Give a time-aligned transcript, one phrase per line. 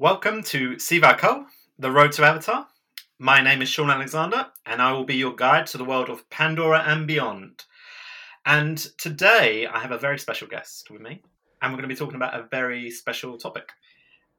[0.00, 1.44] Welcome to Sivako,
[1.78, 2.66] the road to Avatar.
[3.18, 6.30] My name is Shaun Alexander, and I will be your guide to the world of
[6.30, 7.64] Pandora and beyond.
[8.46, 11.20] And today I have a very special guest with me,
[11.60, 13.72] and we're going to be talking about a very special topic.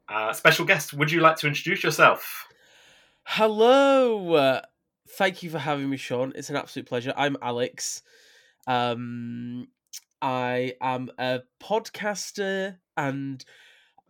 [0.10, 2.48] Uh, special guest, would you like to introduce yourself?
[3.24, 4.62] Hello.
[5.10, 6.34] Thank you for having me, Shaun.
[6.36, 7.14] It's an absolute pleasure.
[7.16, 8.02] I'm Alex.
[8.66, 9.68] Um,
[10.24, 13.46] I am a podcaster and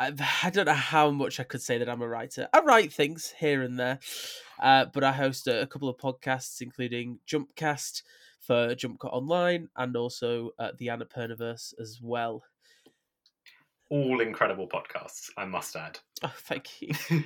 [0.02, 2.50] I, I don't know how much I could say that I'm a writer.
[2.52, 4.00] I write things here and there,
[4.60, 8.02] uh, but I host a, a, couple of podcasts, including Jumpcast
[8.40, 12.42] for Jump Cut Online and also uh, the Annapurnaverse as well.
[13.92, 16.00] All incredible podcasts, I must add.
[16.24, 16.96] Oh, thank you.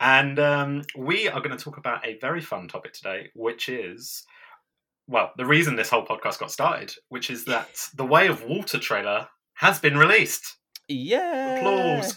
[0.00, 4.24] and um, we are going to talk about a very fun topic today, which is
[5.06, 8.80] well, the reason this whole podcast got started, which is that the Way of Water
[8.80, 10.56] trailer has been released.
[10.88, 11.56] Yeah.
[11.56, 12.14] Applause.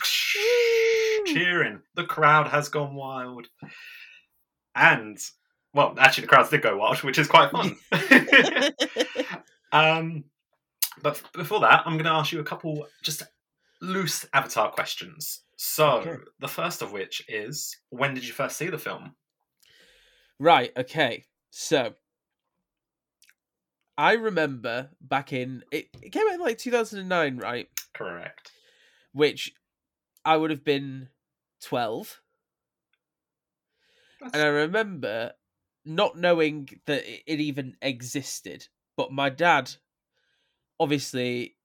[1.26, 1.82] Cheering.
[1.96, 3.48] The crowd has gone wild.
[4.76, 5.18] And,
[5.74, 7.76] well, actually, the crowds did go wild, which is quite fun.
[9.72, 10.24] um,
[11.02, 13.24] but before that, I'm going to ask you a couple just
[13.82, 15.42] loose Avatar questions.
[15.58, 16.16] So, okay.
[16.40, 19.16] the first of which is when did you first see the film?
[20.40, 21.26] Right, okay.
[21.50, 21.94] So,
[23.98, 27.68] I remember back in it, it came out in like 2009, right?
[27.94, 28.52] Correct.
[29.14, 29.54] Which
[30.24, 31.10] I would have been
[31.64, 32.22] 12.
[34.22, 34.34] That's...
[34.34, 35.32] And I remember
[35.86, 39.72] not knowing that it even existed, but my dad
[40.80, 41.56] obviously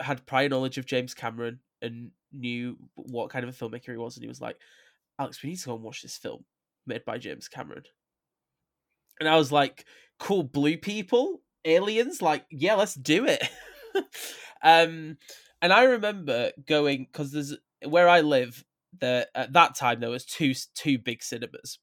[0.00, 4.16] had prior knowledge of James Cameron and knew what kind of a filmmaker he was,
[4.16, 4.56] and he was like,
[5.18, 6.44] "Alex, we need to go and watch this film
[6.86, 7.84] made by James Cameron."
[9.20, 9.84] And I was like,
[10.18, 13.42] "Cool, blue people aliens like yeah let's do it
[14.62, 15.16] um
[15.64, 18.64] and i remember going because there's where i live
[19.00, 21.78] there at that time there was two two big cinemas.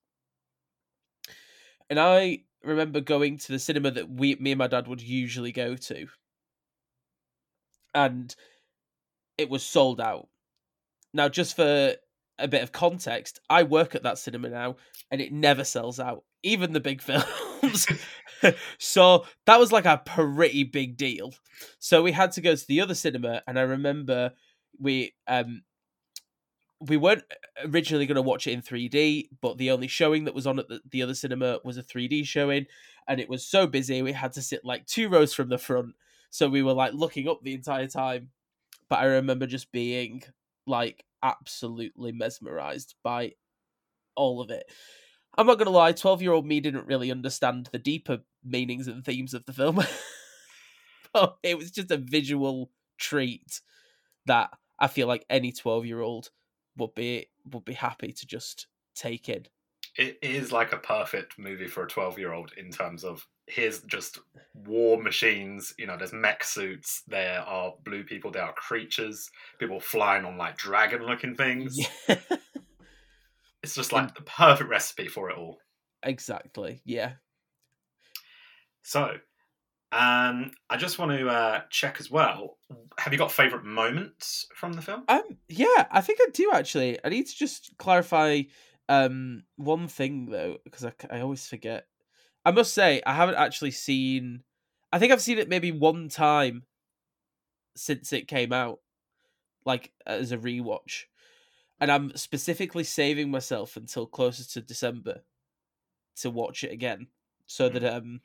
[1.90, 5.52] And i remember going to the cinema that we me and my dad would usually
[5.52, 6.08] go to.
[7.94, 8.34] And
[9.38, 10.30] it was sold out.
[11.14, 11.96] Now just for
[12.40, 14.76] a bit of context i work at that cinema now
[15.12, 17.26] and it never sells out even the big films
[18.78, 21.34] so that was like a pretty big deal.
[21.80, 24.34] So we had to go to the other cinema, and I remember
[24.80, 25.64] we um
[26.80, 27.24] we weren't
[27.64, 30.68] originally going to watch it in 3D, but the only showing that was on at
[30.68, 32.66] the, the other cinema was a 3D showing,
[33.08, 35.94] and it was so busy we had to sit like two rows from the front.
[36.32, 38.30] So we were like looking up the entire time.
[38.90, 40.24] But I remember just being
[40.66, 43.34] like absolutely mesmerized by
[44.16, 44.64] all of it.
[45.38, 49.04] I'm not gonna lie, twelve year old me didn't really understand the deeper meanings and
[49.04, 49.80] themes of the film.
[51.14, 53.62] but it was just a visual treat
[54.26, 56.30] that I feel like any twelve year old
[56.78, 59.46] would be would be happy to just take in.
[59.98, 63.82] It is like a perfect movie for a twelve year old in terms of here's
[63.82, 64.20] just
[64.54, 69.80] war machines, you know, there's mech suits, there are blue people, there are creatures, people
[69.80, 71.78] flying on like dragon looking things.
[72.08, 72.18] Yeah.
[73.64, 75.60] It's just like the perfect recipe for it all.
[76.04, 76.82] Exactly.
[76.84, 77.14] Yeah.
[78.82, 79.18] So,
[79.92, 82.58] um, I just want to uh, check as well.
[82.98, 85.04] Have you got favorite moments from the film?
[85.08, 86.98] Um, yeah, I think I do actually.
[87.04, 88.44] I need to just clarify
[88.90, 91.86] um one thing though, because I, I always forget.
[92.44, 94.44] I must say I haven't actually seen.
[94.92, 96.64] I think I've seen it maybe one time
[97.76, 98.80] since it came out,
[99.66, 101.04] like as a rewatch
[101.82, 105.24] and I'm specifically saving myself until closer to December
[106.18, 107.08] to watch it again,
[107.48, 107.98] so that mm.
[107.98, 108.22] um,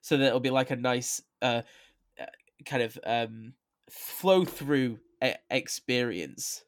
[0.00, 1.62] so that it'll be like a nice uh,
[2.18, 2.26] uh
[2.64, 3.52] kind of um
[3.90, 4.98] flow through
[5.50, 6.64] experience.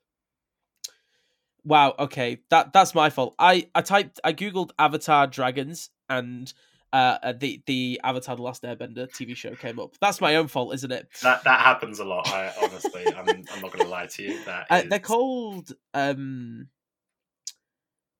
[1.64, 1.94] Wow.
[1.98, 3.34] Okay, that that's my fault.
[3.38, 6.52] I I typed I googled Avatar dragons and
[6.92, 9.94] uh, uh, the the Avatar: The Last Airbender TV show came up.
[10.00, 11.08] That's my own fault, isn't it?
[11.22, 12.28] That that happens a lot.
[12.28, 14.44] I honestly, I'm I'm not going to lie to you.
[14.44, 14.90] That uh, is...
[14.90, 15.72] they're called.
[15.94, 16.68] um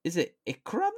[0.05, 0.91] Is it Ikran?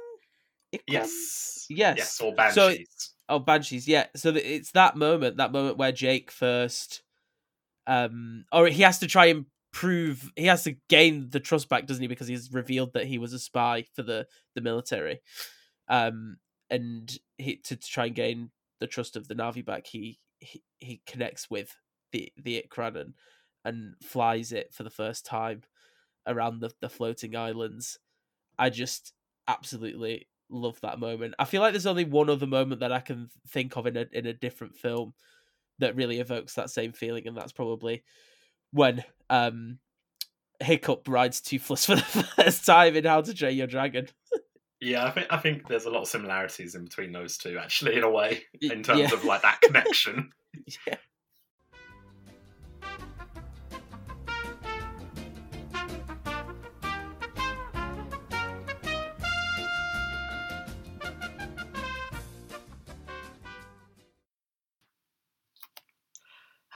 [0.73, 0.81] Ikran?
[0.87, 1.65] Yes.
[1.69, 1.97] Yes.
[1.97, 2.21] Yes.
[2.21, 2.87] Or banshees.
[2.97, 3.87] So, oh, banshees.
[3.87, 4.07] Yeah.
[4.15, 5.37] So it's that moment.
[5.37, 7.03] That moment where Jake first,
[7.87, 11.87] um, or he has to try and prove he has to gain the trust back,
[11.87, 12.07] doesn't he?
[12.07, 15.21] Because he's revealed that he was a spy for the the military.
[15.87, 16.37] Um,
[16.71, 20.63] and he, to, to try and gain the trust of the Na'vi back, he he,
[20.79, 21.75] he connects with
[22.11, 23.13] the the Ikran and,
[23.63, 25.61] and flies it for the first time
[26.25, 27.99] around the, the floating islands.
[28.57, 29.13] I just
[29.47, 31.35] absolutely love that moment.
[31.37, 34.05] I feel like there's only one other moment that I can think of in a
[34.11, 35.13] in a different film
[35.79, 38.03] that really evokes that same feeling, and that's probably
[38.71, 39.79] when um
[40.61, 42.01] Hiccup rides Toothless for the
[42.35, 44.07] first time in How to Train Your Dragon.
[44.81, 47.95] Yeah, I think I think there's a lot of similarities in between those two, actually,
[47.97, 49.13] in a way, in terms yeah.
[49.13, 50.31] of like that connection.
[50.85, 50.97] Yeah.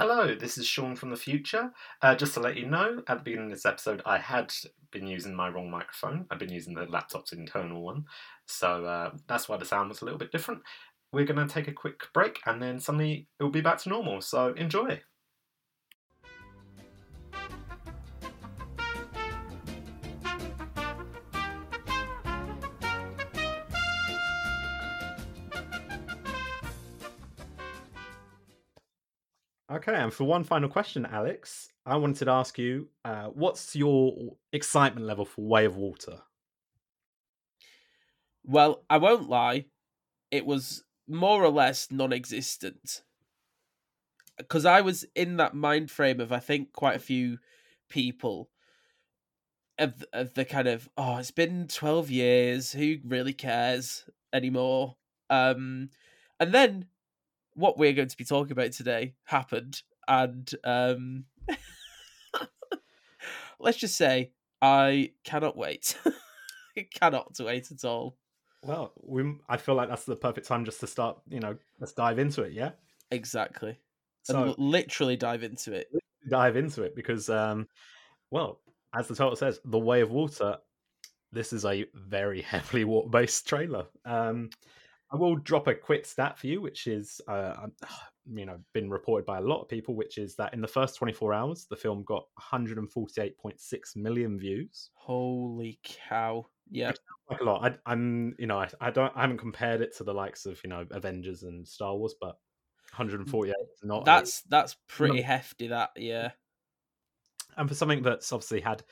[0.08, 1.74] Hello, this is Shaun from the future.
[2.00, 4.54] Uh, just to let you know, at the beginning of this episode, I had
[4.92, 6.28] been using my wrong microphone.
[6.30, 8.06] I've been using the laptop's internal one,
[8.46, 10.62] so uh, that's why the sound was a little bit different.
[11.12, 13.90] We're going to take a quick break, and then suddenly it will be back to
[13.90, 14.22] normal.
[14.22, 15.02] So enjoy.
[29.72, 34.36] Okay, and for one final question, Alex, I wanted to ask you, uh, what's your
[34.54, 36.20] excitement level for Way of Water?
[38.44, 39.66] Well, I won't lie,
[40.30, 43.02] it was more or less non-existent
[44.38, 47.40] because I was in that mind frame of I think quite a few
[47.90, 48.50] people
[49.78, 54.96] of of the kind of oh it's been 12 years who really cares anymore
[55.30, 55.90] um
[56.40, 56.86] and then
[57.56, 61.26] what we're going to be talking about today happened and um
[63.60, 64.32] let's just say
[64.62, 65.98] I cannot wait
[67.00, 68.18] cannot wait at all
[68.64, 71.94] Well, we, I feel like that's the perfect time just to start, you know, let's
[71.94, 72.72] dive into it, yeah?
[73.12, 73.80] exactly
[74.24, 75.90] So and literally dive into it
[76.30, 77.68] dive into it because, um,
[78.32, 78.60] well,
[78.94, 80.58] as the title says, The Way of Water,
[81.32, 83.86] this is a very heavily water based trailer.
[84.06, 84.50] Um,
[85.12, 87.68] I will drop a quick stat for you, which is, uh,
[88.34, 90.96] you know, been reported by a lot of people, which is that in the first
[90.98, 94.90] 24 hours, the film got 148.6 million views.
[94.96, 96.92] holy cow yeah
[97.30, 97.64] Like a lot.
[97.86, 100.60] I, I'm, you know, I, I don't, I haven't compared it to the likes of,
[100.64, 102.38] you know, Avengers and Star Wars, but
[102.92, 104.02] 148 is not.
[104.02, 106.32] a- that's that's pretty hefty that yeah
[107.58, 108.84] and for something that's obviously had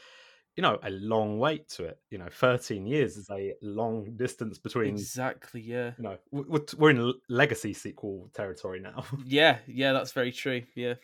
[0.55, 4.57] you know a long wait to it you know 13 years is a long distance
[4.59, 5.91] between exactly yeah.
[5.97, 9.03] you know we're, we're in legacy sequel territory now.
[9.25, 10.95] Yeah yeah that's very true yeah.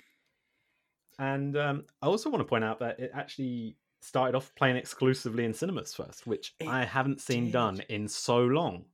[1.17, 5.43] And um, i also want to point out that it actually started off playing exclusively
[5.45, 7.53] in cinemas first which It i haven't seen did.
[7.53, 8.85] done in so long.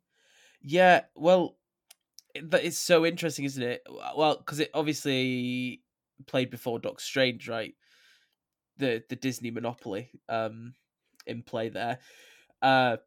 [0.61, 1.57] Yeah well
[2.33, 3.83] it- that is so interesting isn't it?
[4.15, 5.81] Well because it obviously
[6.27, 7.75] played before Doctor Strange right
[8.77, 10.73] the the Disney monopoly um
[11.25, 11.99] in play there.
[12.61, 12.97] Uh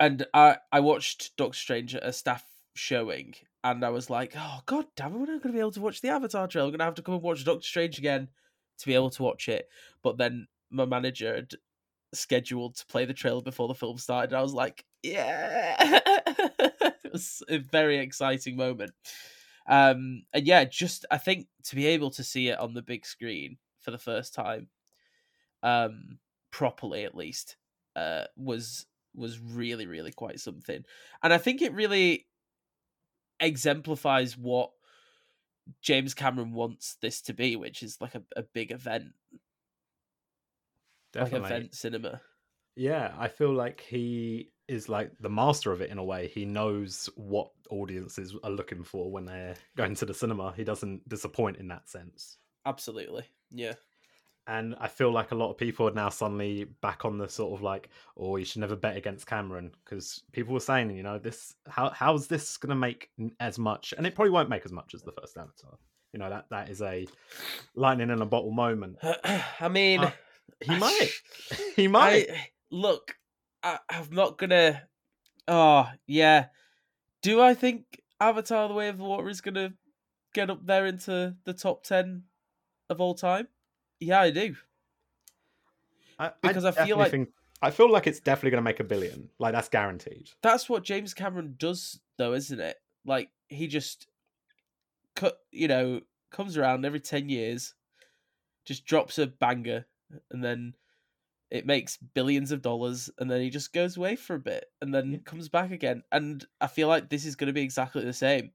[0.00, 2.44] and I I watched Doctor Strange at a staff
[2.74, 5.72] showing and I was like oh god damn it we're not going to be able
[5.72, 6.66] to watch the Avatar trailer.
[6.66, 8.28] I'm going to have to come and watch Doctor Strange again
[8.78, 9.68] to be able to watch it.
[10.02, 11.52] But then my manager had
[12.12, 16.00] scheduled to play the trailer before the film started and I was like yeah.
[17.04, 18.92] It was a very exciting moment.
[19.68, 23.06] Um and yeah just I think to be able to see it on the big
[23.06, 24.68] screen for the first time
[25.62, 26.18] um
[26.50, 27.56] properly at least
[27.96, 30.84] uh was was really really quite something.
[31.22, 32.26] And i think it really
[33.40, 34.70] exemplifies what
[35.80, 39.12] james cameron wants this to be which is like a, a big event.
[41.12, 41.40] Definitely.
[41.40, 42.20] like event cinema.
[42.76, 46.28] Yeah i feel like he is like the master of it in a way.
[46.28, 50.54] He knows what audiences are looking for when they're going to the cinema.
[50.56, 52.38] He doesn't disappoint in that sense.
[52.64, 53.74] Absolutely yeah
[54.46, 57.54] and I feel like a lot of people are now suddenly back on the sort
[57.54, 61.18] of like, oh, you should never bet against Cameron because people were saying, you know,
[61.18, 63.08] this how how's this going to make
[63.40, 65.78] as much, and it probably won't make as much as the first Avatar.
[66.12, 67.06] You know that that is a
[67.74, 68.98] lightning in a bottle moment.
[69.60, 70.10] i mean Uh,
[70.60, 71.10] He might,
[71.74, 72.28] he might.
[72.30, 73.16] I, look
[73.62, 74.82] I, i'm not gonna
[75.48, 76.46] oh yeah
[77.22, 77.84] do i think
[78.20, 79.72] avatar the way of the water is gonna
[80.34, 82.24] get up there into the top 10
[82.90, 83.48] of all time
[84.00, 84.54] yeah i do
[86.18, 88.84] I, because I feel like- think, I feel like it's definitely going to make a
[88.84, 89.30] billion.
[89.40, 90.30] Like that's guaranteed.
[90.42, 92.76] that's what James Cameron does, though, isn't it?
[93.04, 94.06] Like he just
[95.16, 97.74] cut, you know, comes around every ten years,
[98.64, 99.86] just drops a banger,
[100.30, 100.74] and then
[101.50, 104.94] it makes billions of dollars, and then he just goes away for a bit, and
[104.94, 105.18] then Yeah.
[105.24, 106.04] comes back again.
[106.12, 108.52] And I feel like this is going to be exactly the same.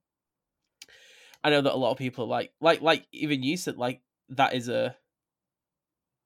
[1.43, 4.01] I know that a lot of people are like, like, like even you said, like
[4.29, 4.95] that is a.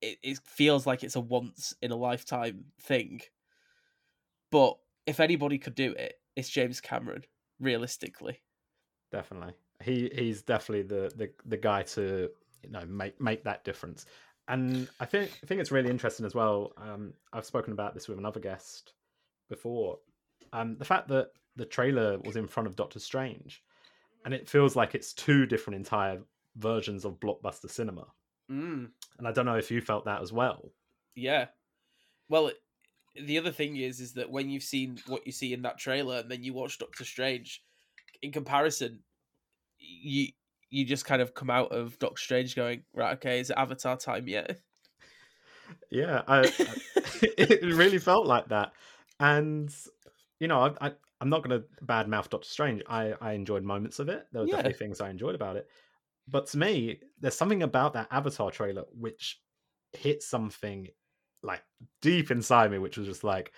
[0.01, 3.21] It, it feels like it's a once in a lifetime thing
[4.53, 7.23] but if anybody could do it, it's James Cameron.
[7.59, 8.39] Realistically,
[9.11, 12.29] Definitely, he he's definitely the the the guy to
[12.61, 14.05] you know make make that difference.
[14.47, 16.73] and I think I think it's really interesting as well.
[16.77, 18.93] Um, I've spoken about this with another guest
[19.49, 19.97] before.
[20.51, 23.63] Um, the fact that the trailer was in front of Doctor Strange,
[24.23, 26.19] and it feels like it's two different entire
[26.55, 28.05] versions of blockbuster cinema.
[28.51, 30.71] Mm, And I don't know if you felt that as well.
[31.15, 31.47] yeah.
[32.29, 32.61] Well, it-
[33.15, 36.17] the other thing is, is that when you've seen what you see in that trailer,
[36.19, 37.63] and then you watch Doctor Strange,
[38.23, 39.03] in comparison,
[39.77, 40.29] you
[40.71, 43.97] you just kind of come out of Doctor Strange going, right, okay, is it Avatar
[43.97, 44.59] time yet?
[45.91, 46.41] Yeah, I,
[47.21, 48.73] it really felt like that.
[49.19, 49.73] And
[50.39, 50.91] you know, I, I
[51.21, 52.81] I'm not going to badmouth Doctor Strange.
[52.87, 54.25] I I enjoyed moments of it.
[54.31, 54.55] There were Yeah.
[54.57, 55.69] definitely things I enjoyed about it.
[56.27, 59.39] But to me, there's something about that Avatar trailer which
[59.93, 60.87] hit something
[61.43, 61.63] like
[62.01, 63.51] deep inside me, which was just like,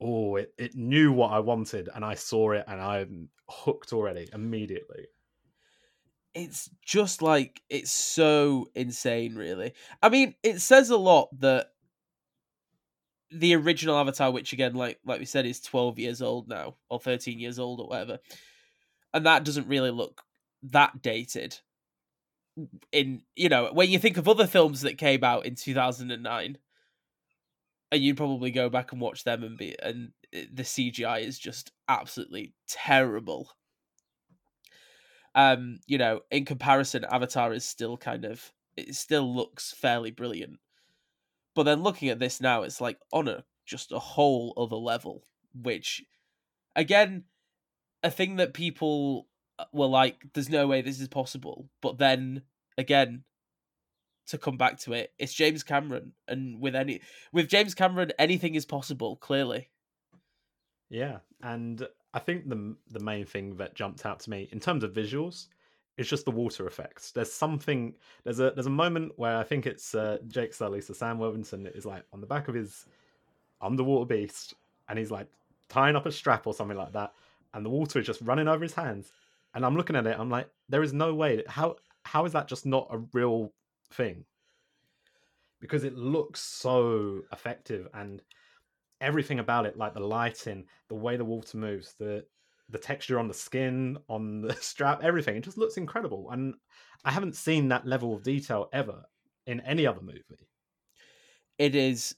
[0.00, 4.28] oh, it, it knew what I wanted, and I saw it, and I'm hooked already
[4.32, 5.06] immediately.
[6.34, 11.68] it's just like it's so insane really i mean it says a lot that
[13.30, 17.00] the original avatar which again like like we said is 12 years old now or
[17.00, 18.18] 13 years old or whatever
[19.14, 20.22] and that doesn't really look
[20.62, 21.58] that dated
[22.92, 26.58] in you know when you think of other films that came out in 2009
[27.92, 31.72] and you'd probably go back and watch them and be and the cgi is just
[31.88, 33.50] absolutely terrible.
[35.34, 40.58] Um you know in comparison avatar is still kind of it still looks fairly brilliant.
[41.54, 45.26] But then looking at this now it's like on a just a whole other level
[45.54, 46.02] which
[46.74, 47.24] again
[48.02, 49.35] a thing that people uh,
[49.72, 52.42] were like there's no way this is possible but then
[52.76, 53.24] again
[54.26, 57.00] to come back to it it's james cameron and with any
[57.32, 59.68] with james cameron anything is possible clearly
[60.88, 64.84] Yeah, and I think the the main thing that jumped out to me in terms
[64.84, 65.48] of visuals
[65.96, 67.10] is just the water effects.
[67.10, 67.94] There's something.
[68.24, 71.66] There's a there's a moment where I think it's uh, Jake Sully, so Sam Worthington
[71.66, 72.86] is like on the back of his
[73.60, 74.54] underwater beast,
[74.88, 75.26] and he's like
[75.68, 77.12] tying up a strap or something like that,
[77.54, 79.12] and the water is just running over his hands.
[79.56, 81.42] And I'm looking at it, I'm like, there is no way.
[81.48, 83.52] How how is that just not a real
[83.94, 84.26] thing?
[85.60, 88.22] Because it looks so effective and
[89.00, 92.24] everything about it, like the lighting, the way the water moves, the
[92.68, 96.30] the texture on the skin, on the strap, everything, it just looks incredible.
[96.30, 96.54] And
[97.04, 99.04] I haven't seen that level of detail ever
[99.46, 100.48] in any other movie.
[101.58, 102.14] it is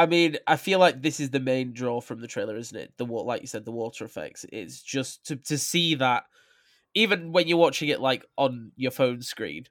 [0.00, 2.92] i mean i feel like this is the main draw from the trailer isn't it?
[2.96, 4.46] The wa- like you said the water effects.
[4.50, 6.24] It's just to, to see that
[6.94, 9.66] even when you're watching it like on your phone screen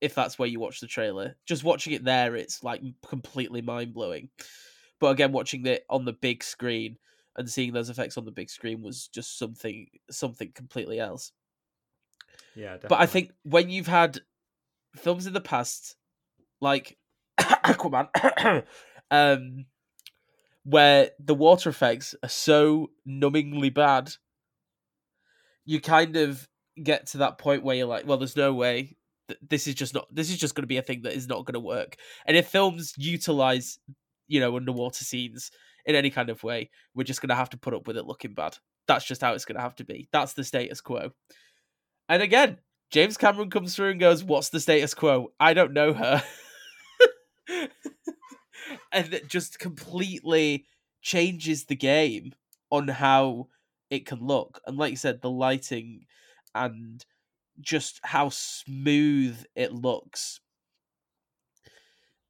[0.00, 4.30] if that's where you watch the trailer just watching it there it's like completely mind-blowing.
[4.98, 6.96] But again watching it on the big screen
[7.36, 11.32] and seeing those effects on the big screen was just something something completely else.
[12.54, 12.88] Yeah, definitely.
[12.88, 14.20] but I think when you've had
[14.96, 15.96] films in the past,
[16.60, 16.96] like
[17.64, 18.64] Aquaman,
[19.10, 19.66] um,
[20.64, 24.12] where the water effects are so numbingly bad,
[25.64, 26.48] you kind of
[26.82, 28.96] get to that point where you're like, well, there's no way
[29.48, 30.06] this is just not.
[30.14, 31.96] This is just going to be a thing that is not going to work.
[32.26, 33.78] And if films utilize,
[34.28, 35.50] you know, underwater scenes
[35.86, 38.06] in any kind of way, we're just going to have to put up with it
[38.06, 38.56] looking bad.
[38.86, 40.08] That's just how it's going to have to be.
[40.12, 41.10] That's the status quo.
[42.08, 42.58] And again,
[42.90, 45.32] James Cameron comes through and goes, "What's the status quo?
[45.38, 46.22] I don't know her,"
[48.92, 50.66] and it just completely
[51.02, 52.34] changes the game
[52.70, 53.48] on how
[53.90, 54.60] it can look.
[54.66, 56.06] And like you said, the lighting
[56.54, 57.04] and
[57.60, 60.40] just how smooth it looks.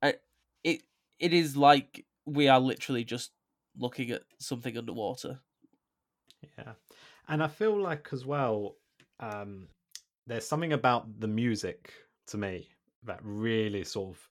[0.02, 0.20] I-
[0.62, 0.82] It
[1.18, 3.32] it is like we are literally just
[3.74, 5.40] looking at something underwater.
[6.58, 6.74] Yeah.
[7.28, 8.76] And I feel like as well,
[9.18, 9.68] um,
[10.26, 11.92] there's something about the music
[12.28, 12.70] to me
[13.02, 14.30] that really sort of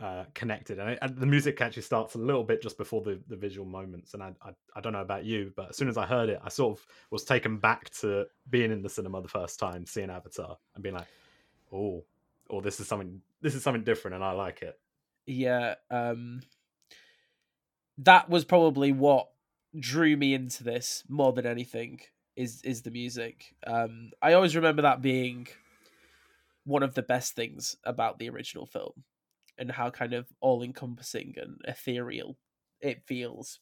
[0.00, 0.78] uh, connected.
[0.78, 3.66] And, it, and the music actually starts a little bit just before the, the visual
[3.66, 4.14] moments.
[4.14, 6.40] And I, I I don't know about you, but as soon as I heard it,
[6.42, 10.10] I sort of was taken back to being in the cinema the first time, seeing
[10.10, 11.06] Avatar, and being like,
[11.72, 12.04] oh,
[12.50, 14.78] oh, this is something this is something different, and I like it.
[15.26, 16.40] yeah um
[17.98, 19.28] that was probably what
[19.78, 22.00] drew me into this more than anything
[22.36, 25.46] is is the music um i always remember that being
[26.64, 29.04] one of the best things about the original film
[29.58, 32.36] and how kind of all encompassing and ethereal
[32.80, 33.60] it feels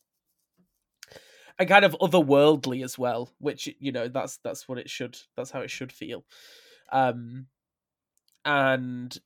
[1.58, 5.50] and kind of otherworldly as well which you know that's that's what it should that's
[5.50, 6.24] how it should feel
[6.90, 7.46] um
[8.44, 9.20] and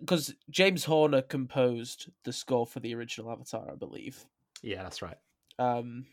[0.00, 4.24] because James Horner composed the score for the original Avatar, I believe.
[4.62, 5.18] Yeah, that's right.
[5.58, 6.06] Um,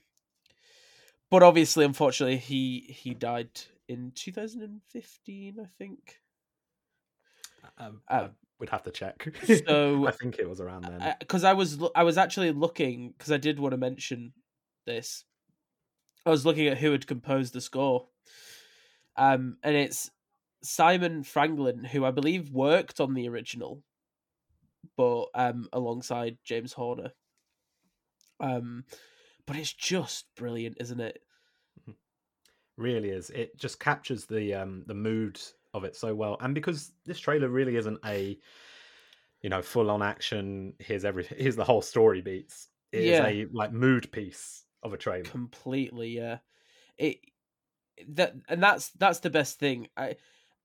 [1.30, 3.50] but obviously, unfortunately, he he died
[3.88, 6.20] in 2015, I think.
[7.78, 9.28] Um, Uh, We'd have to check.
[9.68, 11.16] So I think it was around then.
[11.20, 14.34] because I, was I was actually looking because I did want to mention
[14.86, 15.26] this.
[16.26, 18.08] I was looking at who had composed the score,
[19.16, 20.10] um, and it's
[20.64, 23.84] Simon Franglen, who I believe worked on the original,
[24.98, 27.12] but um, alongside James Horner.
[28.40, 28.86] Um,
[29.46, 31.20] but it's just brilliant, isn't it?
[32.78, 33.30] really is.
[33.30, 35.40] It just captures the um the mood
[35.76, 38.40] of it so well, and because this trailer really isn't a
[39.42, 40.74] you know full on action.
[40.80, 42.70] Here's every here's the whole story beats.
[42.92, 43.26] It is Yeah.
[43.26, 45.32] a like mood piece of a trailer.
[45.32, 46.40] completely yeah
[46.98, 47.20] it
[48.10, 50.16] that and that's that's the best thing i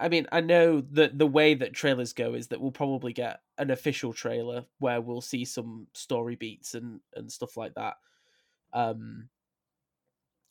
[0.01, 3.41] i mean i know that the way that trailers go is that we'll probably get
[3.59, 7.97] an official trailer where we'll see some story beats and and stuff like that
[8.73, 9.29] um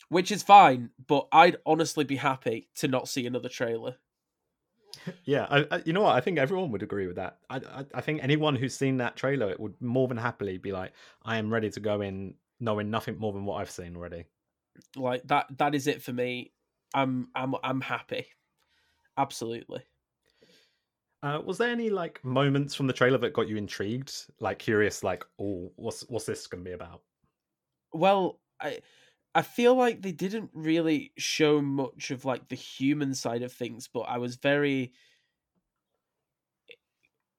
[0.09, 3.97] which is fine but i'd honestly be happy to not see another trailer
[5.23, 6.15] Yeah, I, I, you know what?
[6.15, 7.39] I think everyone would agree with that.
[7.49, 10.71] I, I, I think anyone who's seen that trailer it would more than happily be
[10.71, 10.93] like,
[11.23, 14.25] I am ready to go in knowing nothing more than what I've seen already.
[14.95, 16.51] like that that is it for me
[16.93, 18.27] i'm i'm i'm happy
[19.17, 19.83] absolutely
[21.21, 25.03] Uh, was there any like moments from the trailer that got you intrigued, like curious,
[25.03, 27.03] like, oh, what's what's this going to be about?
[27.93, 28.81] Well, I
[29.35, 33.87] I feel like they didn't really show much of like the human side of things,
[33.87, 34.93] but I was very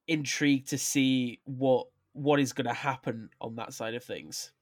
[0.06, 4.52] intrigued to see what what is going to happen on that side of things.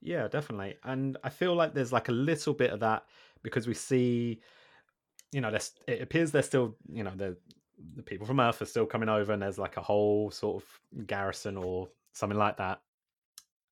[0.00, 0.76] Yeah, definitely.
[0.84, 3.04] And I feel like there's like a little bit of that
[3.42, 4.40] because we see,
[5.30, 7.36] you know, there's, it appears they're still, you know, the
[8.04, 11.56] people from Earth are still coming over, and there's like a whole sort of garrison
[11.56, 12.80] or something like that.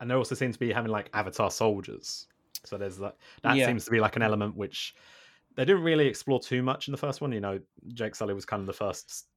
[0.01, 2.27] And there also seems to be having like Avatar soldiers.
[2.65, 3.65] So there's like that Yeah.
[3.65, 4.95] seems to be like an element which
[5.57, 7.33] they didn't really explore too much in the first one.
[7.33, 7.61] You know,
[7.95, 9.29] Jake Sully was kind of the first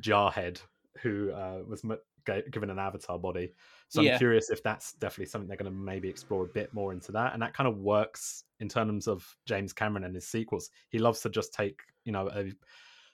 [0.00, 0.60] jarhead
[1.02, 1.98] who uh, was m-
[2.50, 3.54] given an Avatar body.
[3.88, 4.14] So Yeah.
[4.14, 7.12] I'm curious if that's definitely something they're going to maybe explore a bit more into
[7.12, 10.70] that, and that kind of works in terms of James Cameron and his sequels.
[10.90, 12.52] He loves to just take you know a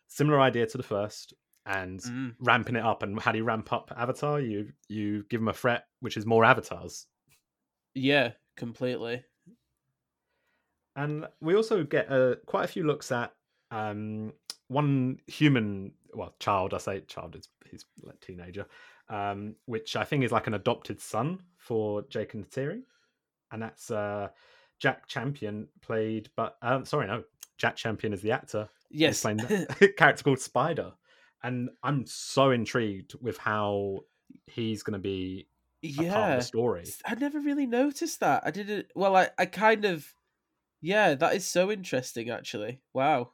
[0.09, 1.35] similar idea to the first
[1.67, 2.37] and Mm.
[2.41, 3.03] ramping it up.
[3.03, 4.41] And how do you ramp up Avatar?
[4.41, 7.07] You you give him a threat which is more avatars,
[7.95, 9.25] Yeah, completely.
[10.97, 13.33] And we also get uh, quite a few looks at
[13.71, 14.33] um,
[14.69, 16.75] one human, well, child.
[16.75, 17.35] I say child.
[17.37, 18.67] It's he's like teenager,
[19.09, 22.83] um, which I think is like an adopted son for Jake and Neytiri,
[23.51, 24.29] and that's uh,
[24.79, 26.31] Jack Champion played.
[26.37, 27.25] But um, sorry, no,
[27.59, 28.69] Jack Champion is the actor.
[28.91, 29.23] Yes.
[29.23, 30.93] playing that character called Spider,
[31.43, 34.05] and I'm so intrigued with how
[34.47, 35.49] he's going to be
[35.83, 36.37] a part of yeah.
[36.37, 36.85] the story.
[37.05, 38.43] I never really noticed that.
[38.47, 40.15] I didn't well I I kind of
[40.85, 42.81] yeah, that is so interesting actually.
[42.93, 43.31] Wow.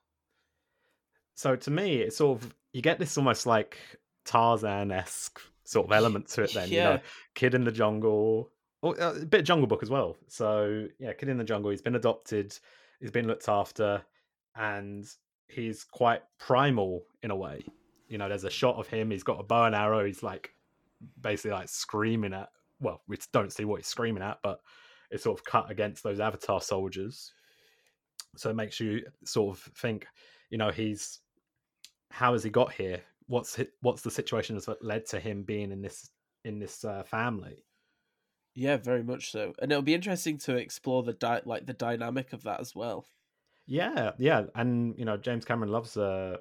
[1.35, 3.79] So to me, it's sort of you get this almost like
[4.25, 6.55] Tarzan esque sort of element to it.
[6.55, 7.01] Then you know,
[7.35, 8.51] kid in the jungle,
[8.83, 10.17] or uh, a bit of Jungle Book as well.
[10.29, 11.73] So yeah, kid in the jungle.
[11.73, 12.57] He's been adopted.
[13.01, 14.03] He's been looked after,
[14.55, 15.05] and
[15.49, 17.65] he's quite primal in a way.
[18.07, 19.11] You know, there's a shot of him.
[19.11, 20.05] He's got a bow and arrow.
[20.05, 20.55] He's like
[21.21, 22.51] basically like screaming at.
[22.81, 24.61] Well, we don't see what he's screaming at, but
[25.11, 27.33] it's sort of cut against those Avatar soldiers.
[28.37, 30.07] So it makes you sort of think,
[30.51, 31.21] you know, he's
[32.11, 33.05] how has he got here?
[33.27, 36.11] What's hi- what's the situation that's led to him being in this
[36.45, 37.66] in this uh, family?
[38.55, 39.55] Yeah, very much so.
[39.61, 43.07] And it'll be interesting to explore the di- like the dynamic of that as well.
[43.66, 46.38] Yeah, yeah, and you know James Cameron loves uh,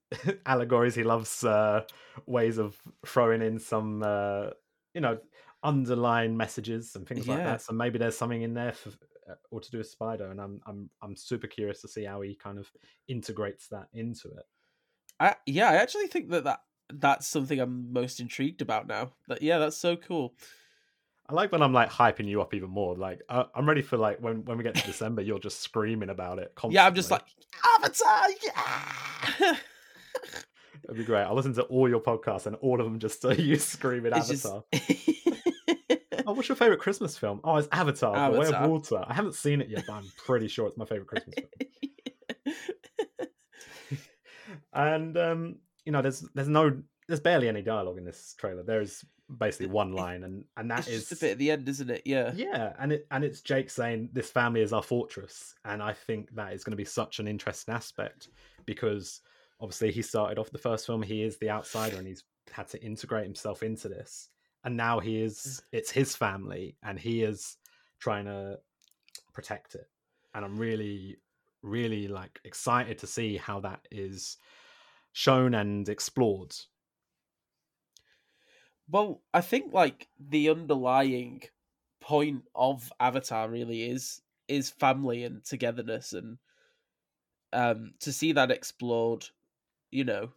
[0.46, 0.94] allegories.
[0.94, 1.86] He loves uh,
[2.26, 4.50] ways of throwing in some uh,
[4.94, 5.20] you know
[5.62, 7.62] underlying messages and things like that.
[7.62, 8.92] So maybe there's something in there for
[9.50, 12.34] or to do with Spider, and I'm I'm I'm super curious to see how he
[12.34, 12.70] kind of
[13.08, 14.46] integrates that into it.
[15.18, 16.60] I yeah, I actually think that, that
[16.92, 19.12] that's something I'm most intrigued about now.
[19.28, 20.34] That yeah, that's so cool.
[21.28, 22.94] I like when I'm like hyping you up even more.
[22.96, 26.10] Like uh, I'm ready for like when when we get to December, you're just screaming
[26.10, 26.52] about it.
[26.54, 26.74] Constantly.
[26.76, 27.24] Yeah, I'm just like
[27.76, 28.26] Avatar.
[28.44, 29.56] Yeah.
[30.84, 31.22] That'd be great.
[31.22, 34.28] I'll listen to all your podcasts and all of them just so you screaming It's
[34.28, 34.64] just- Avatar.
[34.72, 35.45] Oh,
[36.36, 37.40] what's your favorite Christmas film?
[37.42, 39.04] Oh, it's Avatar, The Way of Water.
[39.06, 41.44] I haven't seen it yet, but I'm pretty sure it's my favorite Christmas film.
[44.76, 46.76] And um, you know, there's there's no
[47.08, 48.62] there's barely any dialogue in this trailer.
[48.62, 49.04] There's
[49.38, 51.90] basically one line, and and that it's is just a bit at the end, isn't
[51.90, 52.02] it?
[52.04, 52.32] Yeah.
[52.34, 56.34] yeah, and it and it's Jake saying this family is our fortress, and I think
[56.34, 58.28] that is going to be such an interesting aspect
[58.66, 59.22] because
[59.60, 62.82] obviously he started off the first film, he is the outsider, and he's had to
[62.82, 64.28] integrate himself into this,
[64.64, 67.58] and now he is it's his family, and he is
[67.98, 68.60] trying to
[69.32, 69.90] protect it,
[70.34, 71.18] and I'm really
[71.62, 74.38] really like excited to see how that is
[75.12, 76.56] shown and explored.
[78.88, 81.42] Well, I think like the underlying
[82.00, 86.38] point of Avatar really is is family and togetherness and
[87.52, 89.26] um to see that explored
[89.90, 90.34] you know,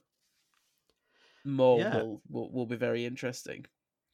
[1.43, 1.89] more Yeah.
[1.89, 3.65] will, will will be very interesting.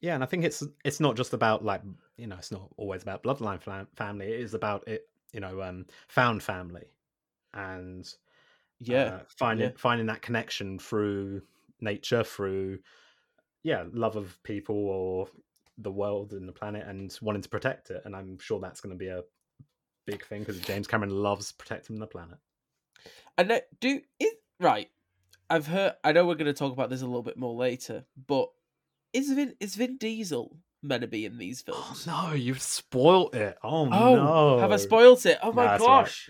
[0.02, 1.82] Yeah, and I think it's it's not just about like
[2.18, 4.28] you know it's not always about bloodline fam- family.
[4.28, 6.86] It is about it you know um found family
[7.54, 8.08] and
[8.80, 9.14] Yeah.
[9.14, 9.78] uh, finding yeah.
[9.78, 11.42] finding that connection through
[11.82, 12.80] nature through
[13.64, 15.28] yeah love of people or
[15.80, 18.92] the world and the planet and wanting to protect it and i'm sure that's going
[18.96, 19.24] to be a
[20.06, 22.40] big thing because james cameron loves protecting the planet
[23.38, 24.90] And uh, do it right.
[25.50, 25.96] I've heard.
[26.04, 28.50] I know we're going to talk about this a little bit more later, but
[29.16, 32.06] is Vin is Vin Diesel meant to be in these oh films?
[32.06, 35.38] no you've spoiled it oh, Oh, no have I spoiled it?
[35.42, 36.06] Oh my Nah, it's all right.
[36.06, 36.30] gosh!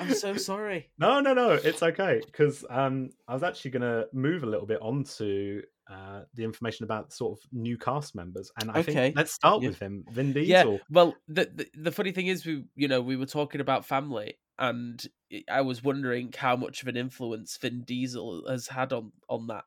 [0.00, 0.90] I'm so sorry.
[0.98, 4.66] no no no it's okay because um i was actually going to move a little
[4.66, 8.92] bit onto uh the information about sort of new cast members and i Okay.
[8.94, 9.68] think let's start Yeah.
[9.68, 10.78] with him vin diesel Yeah.
[10.90, 14.38] Well, the, the the funny thing is, we you know we were talking about family,
[14.58, 14.96] and
[15.32, 19.46] I- I was wondering how much of an influence Vin Diesel has had on on
[19.48, 19.64] that.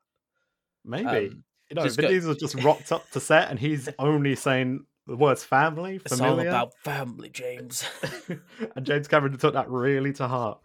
[0.84, 3.88] maybe Um, you know just vin go- diesel just rocked up to set and he's
[3.98, 7.82] only saying the words family it's familiar all about family, James.
[8.76, 10.60] and James Cameron took that really to heart.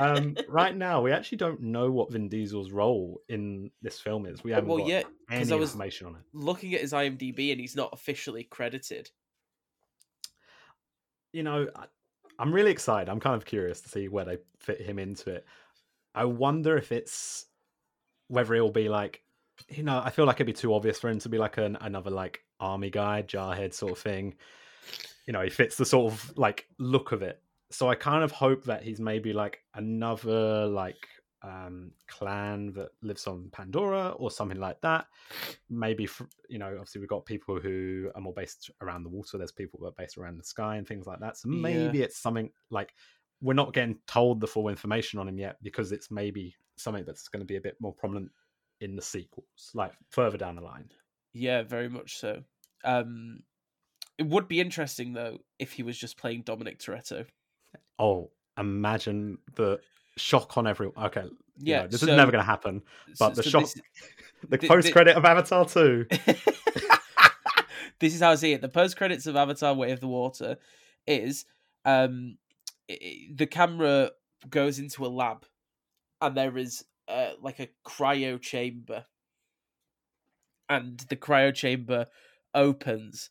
[0.00, 4.44] Um, right now, we actually don't know what Vin Diesel's role in this film is.
[4.44, 6.22] We haven't well, got yeah, any I was- information on it.
[6.32, 9.10] looking at his IMDb, and he's not officially credited.
[11.32, 11.86] You know, I,
[12.38, 13.08] I'm really excited.
[13.08, 15.44] I'm kind of curious to see where they fit him into it.
[16.14, 17.46] I wonder if it's
[18.28, 19.22] whether it'll be like,
[19.68, 21.76] you know, I feel like it'd be too obvious for him to be like an,
[21.80, 24.34] another like army guy, jarhead sort of thing.
[25.26, 27.40] You know, he fits the sort of like look of it.
[27.70, 31.08] So I kind of hope that he's maybe like another like
[31.44, 35.06] um clan that lives on Pandora or something like that.
[35.70, 36.08] Maybe
[36.48, 39.38] you know, obviously we've got people who are more based around the water.
[39.38, 41.36] There's people that are based around the sky and things like that.
[41.36, 41.60] So Yeah.
[41.60, 42.94] maybe it's something like
[43.40, 47.28] we're not getting told the full information on him yet because it's maybe something that's
[47.28, 48.30] going to be a bit more prominent
[48.82, 50.90] in the sequels, like further down the line.
[51.32, 52.42] Yeah, very much so.
[52.84, 53.42] Um,
[54.18, 57.26] it would be interesting though if he was just playing Dominic Toretto.
[57.98, 59.80] Oh, imagine the
[60.16, 61.02] shock on everyone.
[61.06, 62.82] Okay, you Yeah, know, this so- is never going to happen.
[63.18, 63.80] But so- the so shock, this-
[64.48, 66.06] the post credit of Avatar 2.
[68.00, 68.60] this is how I see it.
[68.60, 70.56] The post credits of Avatar: Way of the Water
[71.06, 71.44] is
[71.84, 72.36] um,
[72.90, 74.10] i- i- the camera
[74.50, 75.46] goes into a lab,
[76.20, 79.04] and there is uh, like a cryo chamber,
[80.68, 82.06] and the cryo chamber
[82.54, 83.30] opens,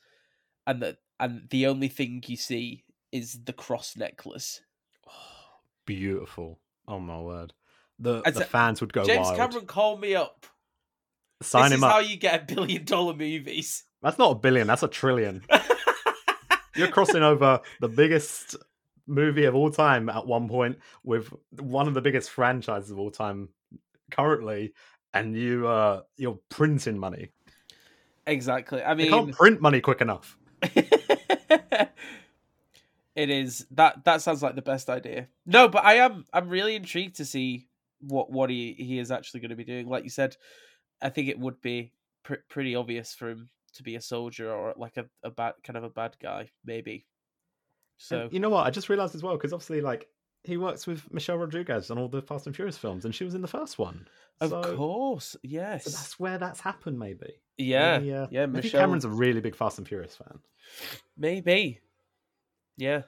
[0.68, 4.62] and the and the only thing you see is the cross necklace.
[5.86, 6.60] Beautiful.
[6.88, 7.54] Oh my word.
[8.00, 9.38] The, As the a- fans would go James wild.
[9.38, 10.46] Cameron, call me up.
[11.44, 11.92] Sign this him is up.
[11.92, 13.84] how you get a billion dollar movies.
[14.02, 15.44] That's not a billion, that's a trillion.
[16.76, 18.56] You're crossing over the biggest
[19.06, 23.12] movie of all time at one point with one of the biggest franchises of all
[23.12, 23.50] time
[24.12, 24.74] currently,
[25.14, 27.30] and you uh you're printing money.
[28.28, 28.84] exactly.
[28.84, 30.38] I mean, You can't print money quick enough.
[33.16, 35.28] it is that that sounds like the best idea.
[35.46, 37.68] No, but I am I'm really intrigued to see
[38.00, 39.88] what what he he is actually going to be doing.
[39.88, 40.38] Like you said,
[41.02, 41.94] I think it would be
[42.24, 45.78] pr- pretty obvious for him to be a soldier or like a, a bad kind
[45.78, 47.06] of a bad guy, maybe.
[47.98, 48.66] So And you know what?
[48.66, 50.08] I just realized as well because obviously, like
[50.44, 53.36] he works with Michelle Rodriguez on all the Fast and Furious films, and she was
[53.36, 54.08] in the first one.
[54.40, 57.34] of So- course, yes, So that's where that's happened, maybe.
[57.58, 58.46] yeah, Maybe, uh, yeah.
[58.48, 60.40] maybe Michelle, Cameron's a really big Fast and Furious fan.
[61.18, 61.80] maybe,
[62.78, 63.04] yeah.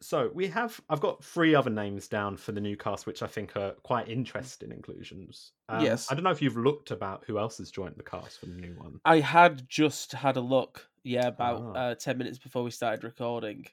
[0.00, 0.78] So we have.
[0.90, 4.08] I've got three other names down for the new cast, which I think are quite
[4.08, 5.52] interesting inclusions.
[5.70, 6.12] Um, Yes.
[6.12, 8.56] I don't know if you've looked about who else has joined the cast for the
[8.60, 9.00] new one.
[9.06, 11.78] I had just had a look, yeah, about Ah.
[11.80, 13.66] uh, ten minutes before we started recording.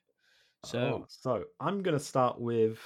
[0.65, 2.79] So Oh, so I'm going to start with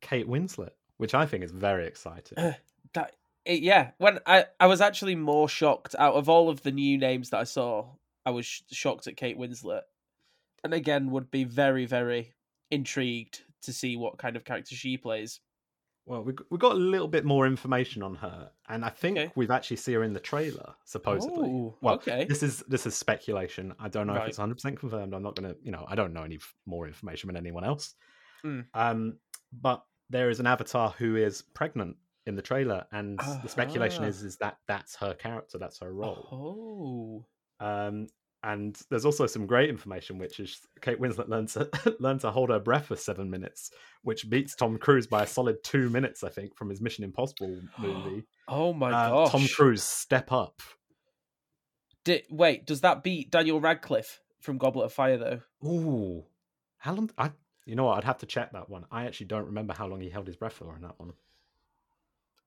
[0.00, 2.38] Kate Winslet, which I think is very exciting.
[2.38, 2.54] Uh,
[2.94, 6.70] that it, yeah when i i was actually more shocked out of all of the
[6.70, 7.84] new names that i saw
[8.24, 9.82] i was sh- shocked at kate winslet
[10.62, 12.34] and again would be very very
[12.70, 15.40] intrigued to see what kind of character she plays
[16.04, 19.32] Well, we we got a little bit more information on her, and I think Okay.
[19.36, 21.48] we've actually seen her in the trailer, supposedly.
[21.48, 22.24] Oh, well, okay.
[22.24, 23.72] this is this is speculation.
[23.78, 24.22] I don't know Right.
[24.24, 25.14] if it's 100 percent confirmed.
[25.14, 27.94] I'm not going to, you know, I don't know any more information than anyone else.
[28.44, 28.66] Mm.
[28.74, 29.18] Um,
[29.52, 34.22] but there is an avatar who is pregnant in the trailer, and the speculation is
[34.24, 37.26] is that that's her character, that's her role.
[37.60, 38.08] oh Um,
[38.44, 41.68] and there's also some great information, which is Kate Winslet learned to
[42.00, 43.70] learn to hold her breath for seven minutes,
[44.02, 47.56] which beats Tom Cruise by a solid two minutes, I think, from his Mission Impossible
[47.78, 48.24] movie.
[48.48, 50.60] oh my Uh, gosh Tom Cruise, step up.
[52.04, 55.40] Di- wait, does that beat Daniel Radcliffe from Goblet of Fire though?
[55.64, 56.24] Ooh,
[56.78, 57.10] how long?
[57.16, 57.30] I
[57.64, 57.98] you know what?
[57.98, 58.84] I'd have to check that one.
[58.90, 61.12] I actually don't remember how long he held his breath for in that one.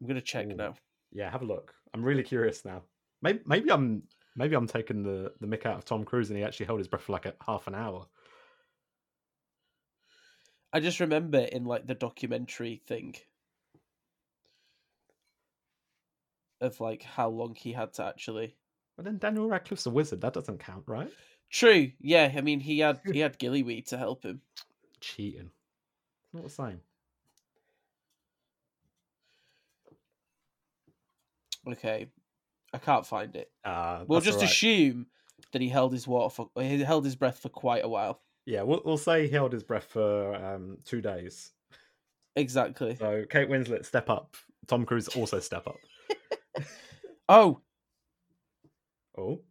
[0.01, 0.55] I'm gonna check Ooh.
[0.55, 0.75] now.
[1.13, 1.73] Yeah, have a look.
[1.93, 2.83] I'm really curious now.
[3.21, 4.03] Maybe maybe I'm
[4.35, 6.87] maybe I'm taking the the mick out of Tom Cruise and he actually held his
[6.87, 8.05] breath for like a half an hour.
[10.73, 13.15] I just remember in like the documentary thing
[16.61, 18.55] of like how long he had to actually.
[18.95, 20.21] But then Daniel Radcliffe's a wizard.
[20.21, 21.11] That doesn't count, right?
[21.49, 21.91] True.
[21.99, 22.31] Yeah.
[22.35, 24.41] I mean, he had he had Gillyweed to help him.
[24.99, 25.51] Cheating.
[26.33, 26.81] Not the same.
[31.67, 32.07] Okay.
[32.75, 33.49] I can't find it.
[33.63, 34.51] Uh, We'll just alright.
[34.51, 35.07] assume
[35.53, 38.21] that he held his water for he held his breath for quite a while.
[38.45, 41.51] Yeah, we'll, we'll say he held his breath for um, two days.
[42.35, 42.95] Exactly.
[42.95, 44.35] So Kate Winslet, step up.
[44.67, 45.77] Tom Cruise also step up.
[47.27, 47.61] Oh.
[49.17, 49.41] Oh,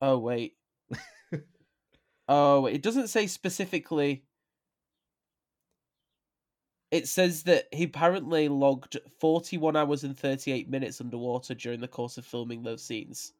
[0.00, 0.54] Oh wait.
[2.28, 4.22] oh, it doesn't say specifically.
[6.90, 12.16] It says that he apparently logged 41 hours and 38 minutes underwater during the course
[12.16, 13.34] of filming those scenes.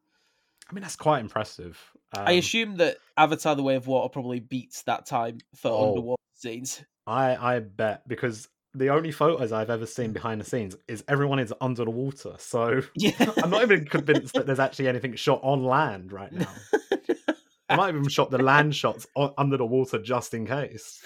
[0.69, 1.79] I mean that's quite impressive.
[2.13, 5.87] I Um, assume that Avatar: The Way of Water probably beats that time for Oh.
[5.89, 6.83] underwater scenes.
[7.07, 11.39] I I bet because the only photos I've ever seen behind the scenes is everyone
[11.39, 12.35] is under the water.
[12.37, 13.33] So Yeah.
[13.43, 16.53] I'm not even convinced that there's actually anything shot on land right now.
[17.69, 21.03] I might have even shot the land shots under the water just in case.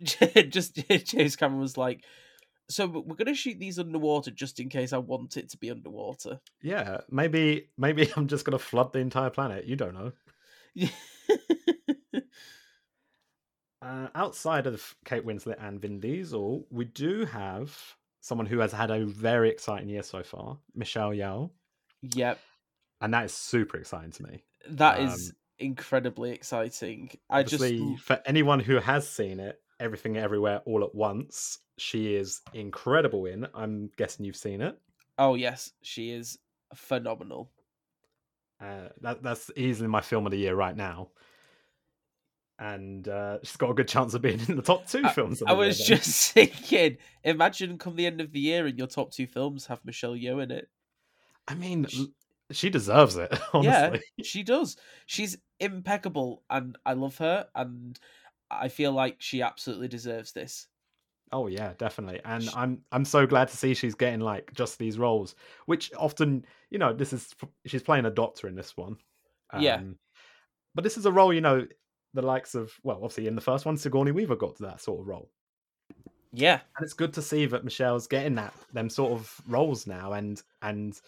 [0.48, 2.04] just James Cameron was like,
[2.68, 5.70] "So we're going to shoot these underwater just in case I want it to be
[5.70, 9.66] underwater." Yeah, maybe maybe I'm just gonna flood the entire planet.
[9.66, 10.12] You don't know.
[13.82, 17.74] Uh, outside of Kate Winslet and Vin Diesel, we do have
[18.20, 21.50] someone who has had a very exciting year so far, Michelle Yeoh,
[22.02, 22.38] yep,
[23.00, 24.44] and that is super exciting to me.
[24.68, 27.10] that is Um, incredibly exciting.
[27.30, 27.64] I just
[28.02, 33.46] for anyone who has seen it, Everything Everywhere All at Once, she is incredible in.
[33.54, 34.78] I'm guessing you've seen it.
[35.18, 36.38] oh yes, she is
[36.74, 37.50] phenomenal.
[38.60, 41.08] Uh, that that's easily my film of the year right now.
[42.58, 45.40] And uh, she's got a good chance of being in the top two films.
[45.40, 45.86] Of I the year was then.
[45.96, 49.82] just thinking, imagine come the end of the year and your top two films have
[49.84, 50.68] Michelle Yeoh in it.
[51.48, 52.06] I mean, Sh- l-
[52.50, 53.30] she deserves it.
[53.54, 54.76] Honestly, Yeah, she does.
[55.06, 57.98] She's impeccable, and I love her, and
[58.50, 60.66] I feel like she absolutely deserves this.
[61.32, 62.20] oh yeah, definitely.
[62.24, 65.34] And Sh- I'm I'm so glad to see she's getting like just these roles,
[65.66, 67.34] which often, you know, this is
[67.66, 68.96] she's playing a doctor in this one.
[69.58, 69.76] Yeah.
[69.76, 69.96] Um,
[70.74, 71.66] but this is a role, you know,
[72.14, 75.00] the likes of well, obviously in the first one, Sigourney Weaver got to that sort
[75.00, 75.30] of role.
[76.32, 80.12] Yeah, and it's good to see that Michelle's getting that them sort of roles now
[80.12, 81.00] and and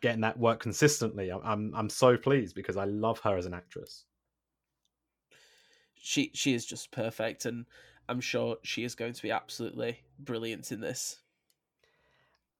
[0.00, 1.30] getting that work consistently.
[1.30, 4.06] I'm, I'm so pleased because I love her as an actress.
[6.00, 7.66] She she is just perfect, and
[8.08, 11.20] I'm sure she is going to be absolutely brilliant in this.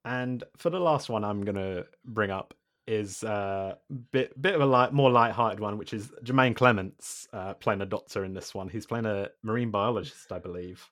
[0.05, 2.53] And for the last one, I'm gonna bring up
[2.87, 3.77] is a
[4.11, 7.85] bit bit of a light, more light-hearted one, which is Jermaine Clements uh, playing a
[7.85, 8.69] doctor in this one.
[8.69, 10.89] He's playing a marine biologist, I believe,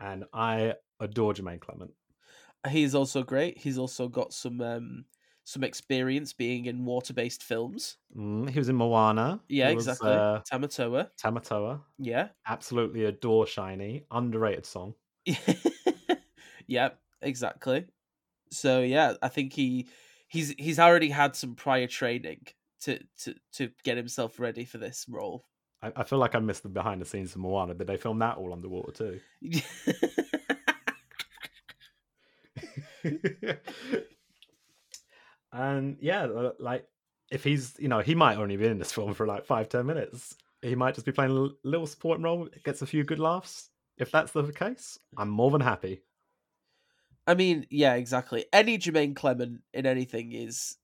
[0.00, 1.92] and I adore Jermaine Clement.
[2.68, 3.58] He's also great.
[3.58, 5.04] He's also got some um
[5.44, 7.98] some experience being in water based films.
[8.16, 9.40] Mm, he was in Moana.
[9.48, 10.12] Yeah, He was, exactly.
[10.12, 11.10] uh, Tamatoa.
[11.22, 11.80] Tamatoa.
[11.98, 12.28] Yeah.
[12.46, 14.04] Absolutely adore Shiny.
[14.10, 14.94] Underrated song.
[16.66, 17.86] yeah, exactly.
[18.50, 19.88] So yeah, I think he
[20.28, 22.46] he's he's already had some prior training
[22.80, 25.44] to to to get himself ready for this role.
[25.82, 27.74] I, I feel like I missed the behind the scenes of Moana.
[27.74, 29.20] Did they film that all underwater too?
[35.52, 36.86] and yeah, uh, like
[37.30, 39.86] if he's, you know, he might only be in this film for like five, ten
[39.86, 40.34] minutes.
[40.62, 43.70] He might just be playing a little supporting role, gets a few good laughs.
[43.98, 46.02] If that's the case, I'm more than happy.
[47.26, 48.46] I mean, yeah, exactly.
[48.52, 50.76] Any Jermaine Clement in anything is,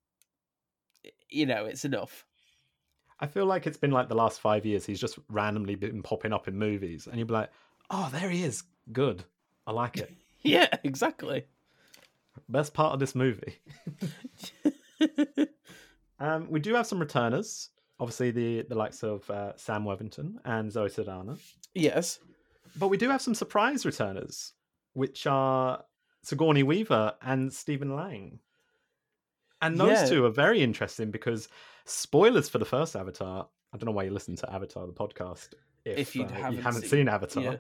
[1.29, 2.25] you know, it's enough.
[3.21, 4.87] I feel like it's been like the last five years.
[4.87, 7.51] He's just randomly been popping up in movies, and you'd be like,
[7.91, 8.63] "Oh, there he is.
[8.93, 9.25] Good.
[9.67, 10.13] I like it.
[10.43, 11.47] Yeah, exactly.
[12.49, 13.59] Best part of this movie."
[16.21, 17.71] Um, we do have some returners.
[18.01, 21.37] Obviously, the the likes of uh, Sam Worthington and Zoe Saldana.
[21.75, 22.19] yes.
[22.77, 24.53] But we do have some surprise returners,
[24.95, 25.85] which are
[26.23, 28.41] Sigourney Weaver and Stephen Lang.
[29.63, 30.07] And those Yeah.
[30.07, 31.49] two are very interesting because
[31.87, 33.49] spoilers for the first Avatar.
[33.73, 35.51] I don't know why you listen to Avatar the podcast
[35.85, 37.43] if, If you uh, haven't you haven't seen- seen, Avatar.
[37.45, 37.57] yeah.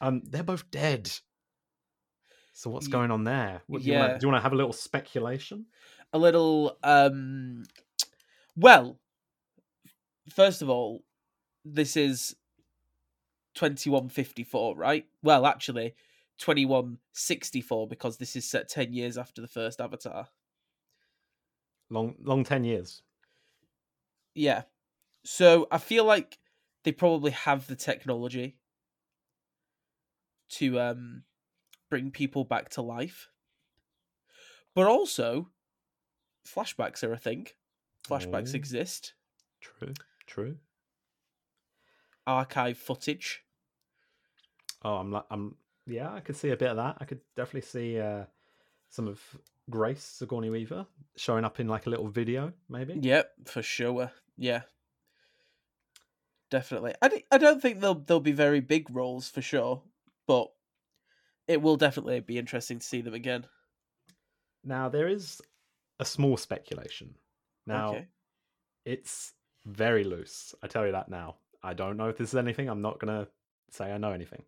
[0.00, 1.10] Um, they're both dead.
[2.60, 3.62] So what's going on there?
[3.68, 4.18] What, do, you wanna, yeah.
[4.18, 5.64] do you want to have a little speculation?
[6.12, 7.64] A little um
[8.54, 8.98] well,
[10.28, 11.02] first of all,
[11.64, 12.36] this is
[13.54, 15.06] 2154, right?
[15.22, 15.94] Well, actually,
[16.36, 20.28] 2164 because this is set 10 years after the first Avatar.
[21.88, 23.00] Long, long ten years.
[24.34, 24.64] Yeah.
[25.24, 26.36] So I feel like
[26.84, 28.58] they probably have the technology
[30.50, 31.22] to um
[31.90, 33.28] bring people back to life.
[34.74, 35.50] But also
[36.46, 37.48] flashbacks are a thing.
[38.08, 38.56] Flashbacks Oh.
[38.56, 39.12] exist.
[39.60, 39.92] True.
[40.26, 40.56] True.
[42.26, 43.42] Archive footage.
[44.82, 45.56] Oh, I'm like, I'm.
[45.86, 46.96] Yeah, I could see a bit of that.
[47.00, 48.24] I could definitely see uh,
[48.88, 49.20] some of
[49.68, 52.94] Grace Sigourney Weaver showing up in like a little video, maybe.
[53.00, 54.12] Yep, for sure.
[54.38, 54.62] Yeah.
[56.50, 56.94] Definitely.
[57.02, 59.82] I, I don't think they'll they'll be very big roles for sure,
[60.26, 60.50] but
[61.50, 63.44] it will definitely be interesting to see them again.
[64.62, 65.42] Now there is
[65.98, 67.16] a small speculation.
[67.66, 68.06] Now okay.
[68.84, 69.32] it's
[69.66, 70.54] very loose.
[70.62, 71.38] I tell you that now.
[71.60, 72.68] I don't know if this is anything.
[72.68, 73.26] I'm not gonna
[73.72, 74.44] say I know anything.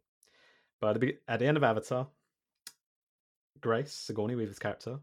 [0.80, 2.06] But at the, be- at the end of Avatar,
[3.60, 5.00] Grace Sigourney Weaver's character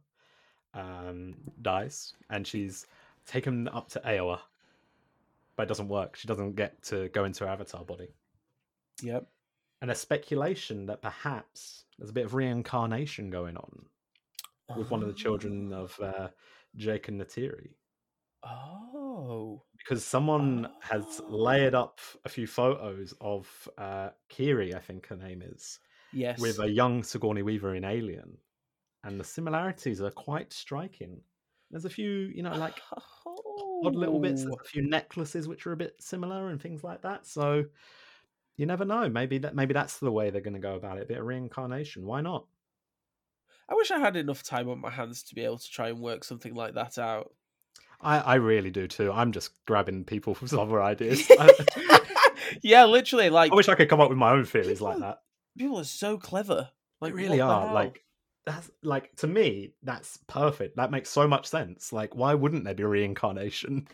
[0.74, 2.88] um, dies, and she's
[3.26, 4.40] taken up to Eywa,
[5.58, 6.16] but it doesn't work.
[6.16, 8.08] She doesn't get to go into her Avatar body.
[9.02, 9.28] Yep.
[9.82, 13.86] And a speculation that perhaps there's a bit of reincarnation going on
[14.78, 16.28] with one of the children of uh,
[16.76, 17.70] Jake and Neytiri.
[18.42, 19.63] Oh.
[19.78, 25.42] because someone has layered up a few photos of uh, Kiri, I think her name
[25.46, 25.80] is,
[26.13, 26.39] Yes.
[26.39, 28.38] with a young Sigourney Weaver in Alien,
[29.04, 31.20] and the similarities are quite striking.
[31.70, 32.80] There's a few, you know, like
[33.86, 34.46] odd little bits.
[34.50, 34.54] Oh.
[34.54, 37.26] a few necklaces which are a bit similar and things like that.
[37.28, 37.65] So
[38.60, 39.08] you never know.
[39.08, 41.04] Maybe that maybe that's the way they're going to go about it.
[41.04, 42.06] A bit of reincarnation.
[42.06, 42.45] Why not?
[43.69, 46.02] I wish I had enough time on my hands to be able to try and
[46.02, 47.32] work something like that out.
[48.02, 49.13] I, I really do too.
[49.13, 51.32] I'm just grabbing people for other ideas.
[52.62, 55.22] yeah, literally, like I wish I could come up with my own theories like that.
[55.58, 56.69] people are so clever.
[57.00, 57.74] Like They really are.
[57.74, 58.04] Like
[58.45, 60.76] that's like to me, that's perfect.
[60.76, 61.93] That makes so much sense.
[61.93, 63.88] Like, why wouldn't there be reincarnation?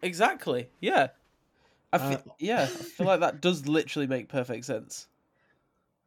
[0.00, 0.68] exactly.
[0.80, 1.08] Yeah.
[1.92, 5.06] I fe- Uh, yeah, I feel like that does literally make perfect sense.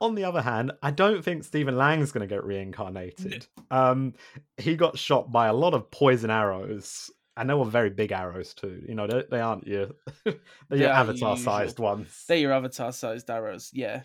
[0.01, 3.47] On the other hand, I don't think Stephen Lang's going to get reincarnated.
[3.69, 4.13] Um,
[4.57, 8.53] he got shot by a lot of poison arrows, and they were very big arrows
[8.53, 8.81] too.
[8.87, 9.89] You know, they, they aren't your
[10.23, 10.35] they're
[10.69, 12.23] They your avatar-sized ones.
[12.27, 13.71] They're your avatar sized arrows.
[13.73, 14.03] Yeah.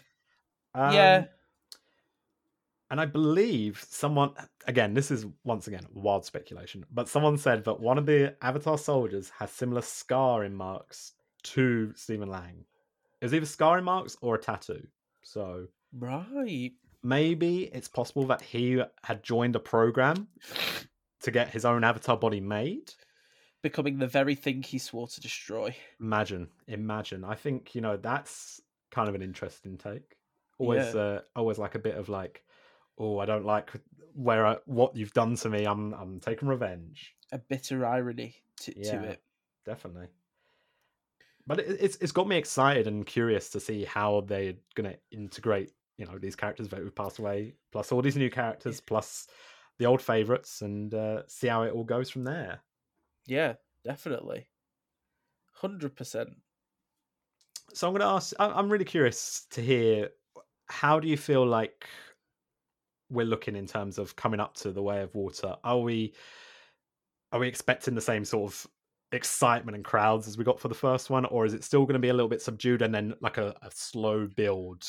[0.75, 1.25] Um, yeah.
[2.91, 4.35] And I believe someone,
[4.67, 8.79] again, this is once again wild speculation, but someone said that one of the Avatar
[8.79, 11.13] soldiers has similar scarring marks
[11.45, 12.65] to Stephen Lang.
[13.21, 14.87] It was either scarring marks or a tattoo.
[15.23, 16.73] So Right.
[17.03, 20.29] maybe it's possible that he had joined a program
[21.23, 22.93] to get his own Avatar body made.
[23.63, 25.75] Becoming the very thing he swore to destroy.
[25.99, 27.25] Imagine, imagine.
[27.25, 30.19] I think you know that's kind of an interesting take.
[30.59, 32.45] Always, uh, always like a bit of like,
[32.99, 33.73] oh, I don't like
[34.15, 35.65] where I, what you've done to me.
[35.65, 37.15] I'm, I'm taking revenge.
[37.33, 39.01] A bitter irony to, Yeah.
[39.01, 39.23] to it.
[39.65, 40.09] Definitely.
[41.47, 45.73] But it, it's it's got me excited and curious to see how they're gonna integrate,
[45.99, 49.27] you know, these characters that have passed away, plus all these new characters, plus
[49.79, 52.61] the old favorites, and uh, see how it all goes from there.
[53.27, 53.55] Yeah,
[53.85, 54.49] definitely.
[55.61, 56.27] 100%.
[57.73, 58.35] So I'm going to ask.
[58.39, 60.11] I'm really curious to hear.
[60.69, 61.89] How do you feel like
[63.11, 65.57] we're looking in terms of coming up to the Way of Water?
[65.65, 66.15] Are we
[67.33, 68.67] are we expecting the same sort of
[69.15, 71.95] excitement and crowds as we got for the first one, or is it still going
[71.95, 74.83] to be a little bit subdued and then like a, a slow build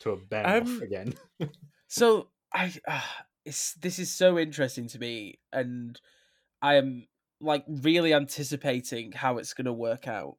[0.00, 1.14] to a off Um, again?
[1.88, 3.00] So I, uh,
[3.44, 6.00] it's this is so interesting to me, and
[6.60, 7.06] I am
[7.40, 10.36] like really anticipating how it's going to work out,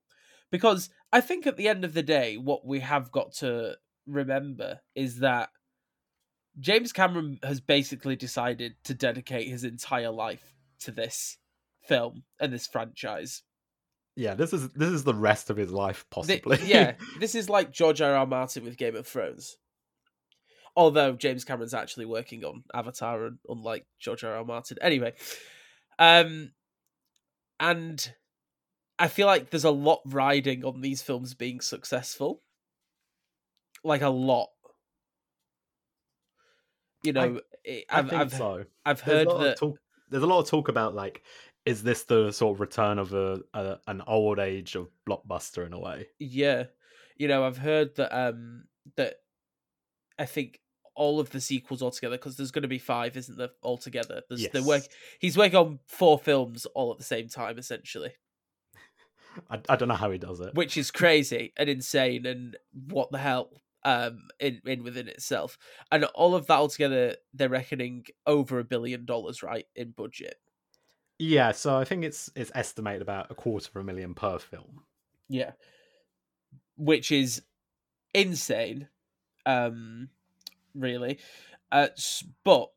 [0.51, 4.79] because I think at the end of the day, what we have got to remember
[4.95, 5.49] is that
[6.59, 11.37] James Cameron has basically decided to dedicate his entire life to this
[11.87, 13.43] film and this franchise.
[14.15, 16.59] yeah, this is this is the rest of his life, possibly.
[16.65, 18.15] yeah, this is like George R.
[18.15, 18.25] R.
[18.25, 19.57] Martin with Game of Thrones.
[20.75, 24.35] Although James Cameron's actually working on Avatar, and unlike George R.
[24.35, 24.45] R.
[24.45, 24.77] Martin.
[24.81, 25.13] Anyway,
[25.97, 26.51] um,
[27.59, 28.11] and
[28.99, 32.41] I feel like there's a lot riding on these films being successful,
[33.83, 34.49] like a lot.
[37.03, 38.65] You know, I I've, so.
[38.85, 39.77] I've There's heard that talk.
[40.09, 41.21] There's a lot of talk about like,
[41.67, 45.73] is this the sort of return of a, a an old age of blockbuster in
[45.73, 46.07] a way?
[46.17, 46.65] Yeah.
[47.17, 48.63] You know, I've heard that um
[48.95, 49.15] that
[50.17, 50.61] I think
[50.95, 53.49] all of the sequels altogether because there's going to be five, isn't there?
[53.61, 54.83] Altogether, there's the work.
[55.19, 58.13] He's working on four films all at the same time, essentially.
[59.51, 60.55] I, I don't know how he does it.
[60.55, 62.57] which is crazy and insane and
[62.89, 65.59] what the hell um in, in within itself
[65.91, 70.37] and all of that altogether they're reckoning over a billion dollars right in budget
[71.19, 74.83] Yeah, so I think it's it's estimated about a quarter of a million per film.
[75.29, 75.53] yeah.
[76.75, 77.41] Which is
[78.13, 78.89] insane
[79.45, 80.09] um
[80.75, 81.19] really.
[81.71, 81.89] Uh
[82.43, 82.71] but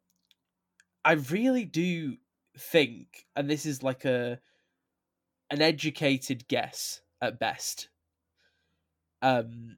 [1.04, 2.16] i really do
[2.58, 4.40] think and this is like a
[5.50, 7.88] an educated guess at best
[9.22, 9.76] um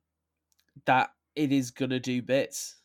[0.86, 2.82] that it is gonna do bits.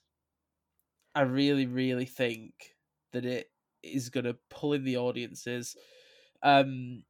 [1.15, 2.75] I really really think
[3.11, 3.51] that it
[3.83, 5.75] is gonna pull in the audiences
[6.43, 7.03] um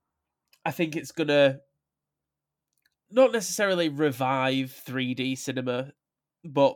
[0.65, 1.59] i think it's gonna
[3.09, 5.91] not necessarily revive 3d cinema
[6.43, 6.75] but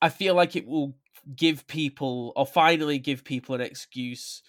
[0.00, 0.96] i feel like it will
[1.34, 4.42] give people or finally give people an excuse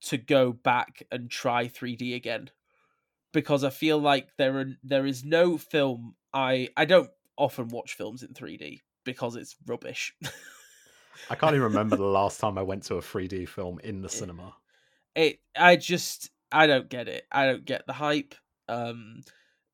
[0.00, 2.50] to go back and try 3D again
[3.32, 7.94] because I feel like there are there is no film I I don't often watch
[7.94, 10.14] films in 3D because it's rubbish.
[11.30, 14.08] I can't even remember the last time I went to a 3D film in the
[14.08, 14.54] cinema.
[15.14, 17.26] it I just I don't get it.
[17.30, 18.34] I don't get the hype.
[18.68, 19.22] Um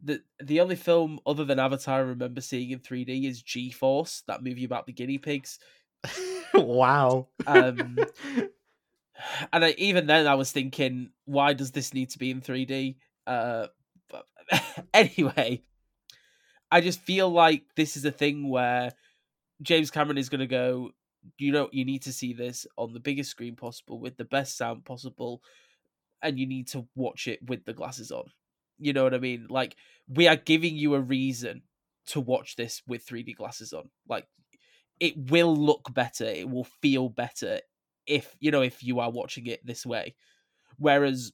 [0.02, 4.22] the the only film other than Avatar I remember seeing in 3D is G Force,
[4.26, 5.58] that movie about the guinea pigs.
[6.54, 7.28] wow.
[7.46, 7.98] Um,
[9.52, 12.96] and I, even then I was thinking, why does this need to be in 3D?
[13.26, 13.68] Uh,
[14.10, 14.26] but
[14.94, 15.62] anyway,
[16.70, 18.92] I just feel like this is a thing where
[19.62, 20.90] James Cameron is going to go.
[21.38, 24.56] You know, you need to see this on the biggest screen possible with the best
[24.56, 25.42] sound possible,
[26.22, 28.24] and you need to watch it with the glasses on.
[28.78, 29.46] You know what I mean?
[29.48, 29.76] Like
[30.08, 31.62] we are giving you a reason
[32.06, 33.90] to watch this with 3D glasses on.
[34.08, 34.26] Like
[35.00, 37.60] it will look better, it will feel better
[38.06, 40.16] if you know if you are watching it this way.
[40.78, 41.32] Whereas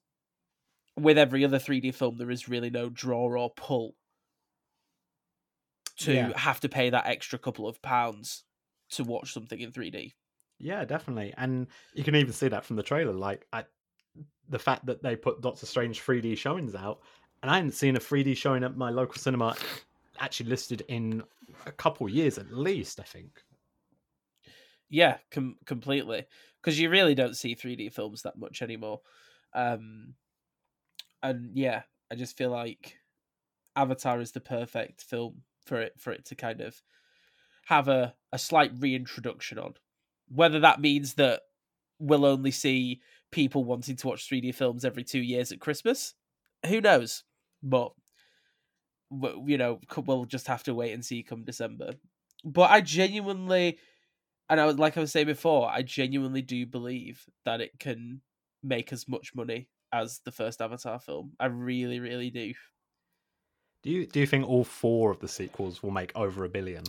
[0.97, 3.95] with every other 3D film, there is really no draw or pull
[5.99, 6.33] to Yeah.
[6.37, 8.45] have to pay that extra couple of pounds
[8.91, 10.13] to watch something in 3D.
[10.59, 11.33] Yeah, definitely.
[11.37, 13.13] And you can even see that from the trailer.
[13.13, 13.65] Like I,
[14.49, 17.01] the fact that they put Doctor Strange 3D showings out,
[17.43, 19.57] and I hadn't seen a 3D showing at my local cinema
[20.19, 21.23] actually listed in
[21.67, 23.43] a couple years at least, I think.
[24.91, 26.27] Yeah, com- completely.
[26.61, 29.01] Because you really don't see 3D films that much anymore.
[29.55, 30.15] Um,
[31.23, 32.97] and yeah, I just feel like
[33.77, 36.81] Avatar is the perfect film for it for it to kind of
[37.69, 39.75] have a, a slight reintroduction on.
[40.29, 41.43] Whether that means that
[41.99, 46.15] we'll only see people wanting to watch 3D films every two years at Christmas,
[46.67, 47.25] who knows?
[47.63, 47.93] But
[49.11, 51.93] you know, we'll just have to wait and see come December.
[52.43, 53.79] But I genuinely,
[54.49, 58.23] and I was like I was saying before, I genuinely do believe that it can
[58.63, 61.33] make as much money as the first Avatar film.
[61.39, 62.55] I really, really do.
[63.83, 66.85] Do you do you think all four of the sequels will make over a billion?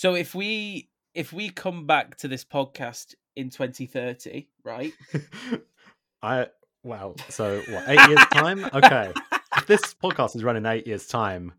[0.00, 4.94] So if we if we come back to this podcast in 2030, right?
[6.22, 6.46] I
[6.82, 7.84] well, so what?
[7.86, 8.64] Eight years time?
[8.72, 9.12] Okay.
[9.58, 11.52] if this podcast is running eight years time,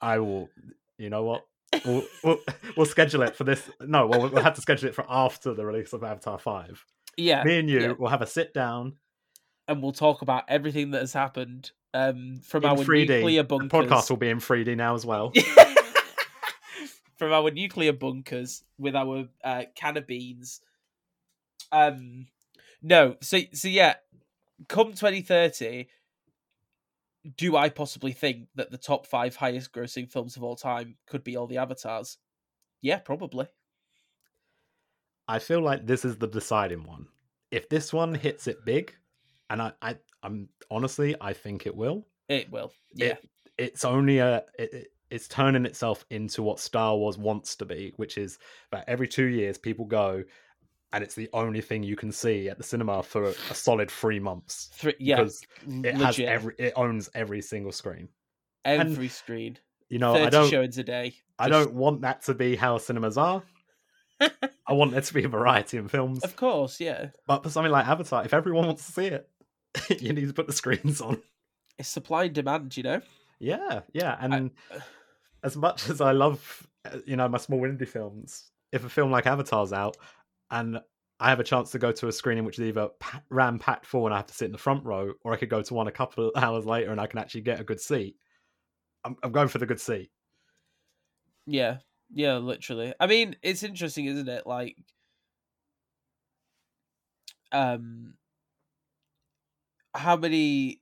[0.00, 0.48] I will.
[0.96, 1.44] You know what?
[1.84, 2.38] We'll, we'll
[2.78, 3.68] we'll schedule it for this.
[3.82, 6.82] No, well, we'll have to schedule it for after the release of Avatar Five.
[7.18, 7.44] Yeah.
[7.44, 7.92] Me and you yeah.
[7.92, 8.94] will have a sit down
[9.68, 13.08] and we'll talk about everything that has happened um from in our 3D.
[13.08, 15.30] nuclear The podcast will be in 3D now as well.
[17.16, 20.60] from our nuclear bunkers with our uh, can of beans.
[21.72, 22.26] Um,
[22.82, 23.94] no, so so yeah,
[24.68, 25.88] come 2030,
[27.36, 31.24] do I possibly think that the top five highest grossing films of all time could
[31.24, 32.18] be all the avatars?
[32.82, 33.48] Yeah, probably.
[35.28, 37.06] I feel like this is the deciding one.
[37.50, 38.94] If this one hits it big,
[39.50, 42.06] and I, I I'm honestly, I think it will.
[42.28, 42.72] It will.
[42.94, 43.06] Yeah.
[43.06, 47.92] It, it's only a it, it's turning itself into what Star Wars wants to be,
[47.96, 48.38] which is
[48.72, 50.24] that every two years people go,
[50.92, 53.90] and it's the only thing you can see at the cinema for a, a solid
[53.90, 54.70] three months.
[54.74, 55.16] Three, yeah.
[55.16, 58.08] because it has every it owns every single screen.
[58.64, 59.58] every screen.
[59.88, 61.14] You know, 30 I don't showings a day.
[61.38, 63.42] I don't want that to be how cinemas are.
[64.20, 66.24] I want there to be a variety in films.
[66.24, 67.08] Of course, yeah.
[67.26, 69.28] But for something like Avatar, if everyone wants to see it,
[70.00, 71.22] you need to put the screens on.
[71.78, 73.02] It's supply and demand, you know?
[73.38, 74.16] Yeah, yeah.
[74.18, 74.78] And uh,
[75.46, 79.12] as much as I love, uh, you know, my small indie films, if a film
[79.12, 79.96] like Avatar's out
[80.50, 80.80] and
[81.20, 82.88] I have a chance to go to a screening which is either
[83.30, 85.48] ram packed full and I have to sit in the front row, or I could
[85.48, 87.80] go to one a couple of hours later and I can actually get a good
[87.80, 88.16] seat,
[89.04, 90.10] I'm, I'm going for the good seat.
[91.46, 91.76] Yeah,
[92.12, 92.92] yeah, literally.
[92.98, 94.48] I mean, it's interesting, isn't it?
[94.48, 94.76] Like,
[97.52, 98.14] um,
[99.94, 100.80] how many?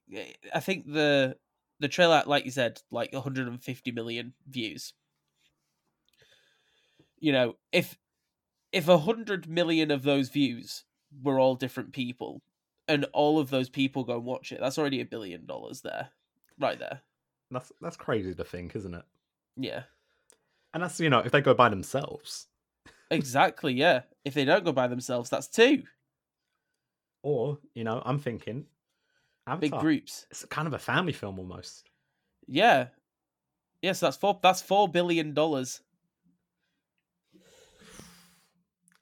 [0.54, 1.36] I think the
[1.80, 4.94] the trailer, like you said, like 150 million views.
[7.18, 7.98] You know, if
[8.72, 10.84] if a hundred million of those views
[11.22, 12.42] were all different people,
[12.88, 16.10] and all of those people go and watch it, that's already a billion dollars there,
[16.58, 17.02] right there.
[17.50, 19.04] That's that's crazy to think, isn't it?
[19.56, 19.84] Yeah,
[20.74, 22.48] And that's you know if they go by themselves,
[23.10, 23.74] exactly.
[23.74, 25.84] Yeah, if they don't go by themselves, that's two
[27.22, 28.66] or you know I'm thinking,
[29.60, 30.26] big groups.
[30.30, 31.88] It's kind of a family film almost.
[32.46, 32.88] Yeah,
[33.82, 34.38] yes, that's four.
[34.42, 35.80] That's four billion dollars.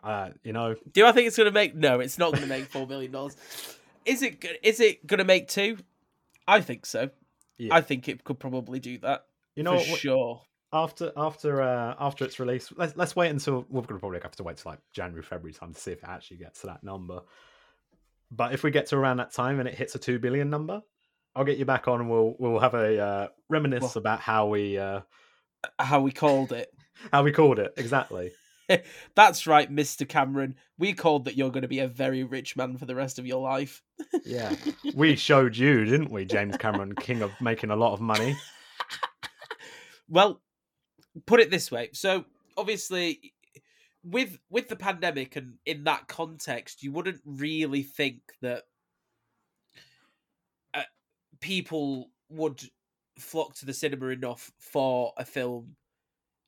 [0.03, 1.76] Uh, you know, Do I think it's going to make?
[1.76, 3.36] No, it's not going to make four billion dollars.
[4.05, 4.45] Is it?
[4.62, 5.78] Is it going to make two?
[6.49, 7.11] I think so.
[7.59, 7.74] Yeah.
[7.74, 10.43] I think it could probably do that you know for what, sure.
[10.72, 14.43] after after uh, after its release, let's let's wait until we're gonna probably have to
[14.43, 17.20] wait till like January February time to see if it actually gets to that number.
[18.34, 20.80] But if we get to around that time and it hits a two billion number,
[21.36, 24.46] I'll get you back on and we'll we'll have a uh, reminisce Well- about how
[24.48, 25.00] we uh,
[25.78, 26.68] How we called it.
[27.12, 28.32] how we called it exactly.
[29.14, 30.54] That's right, Mister Cameron.
[30.78, 33.26] We called that you're going to be a very rich man for the rest of
[33.26, 33.82] your life.
[34.24, 34.54] Yeah,
[34.94, 38.36] we showed you, didn't we, James Cameron, king of making a lot of money.
[40.08, 40.40] Well,
[41.26, 41.90] put it this way.
[41.92, 42.24] So
[42.56, 43.34] obviously,
[44.05, 48.64] with with the pandemic and in that context, you wouldn't really think that
[50.74, 50.82] uh,
[51.40, 52.62] people would
[53.18, 55.76] flock to the cinema enough for a film,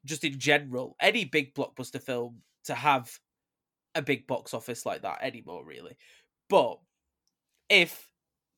[0.05, 3.19] just in general, any big blockbuster film to have
[3.95, 5.97] a big box office like that anymore, really.
[6.49, 6.79] But
[7.69, 8.11] if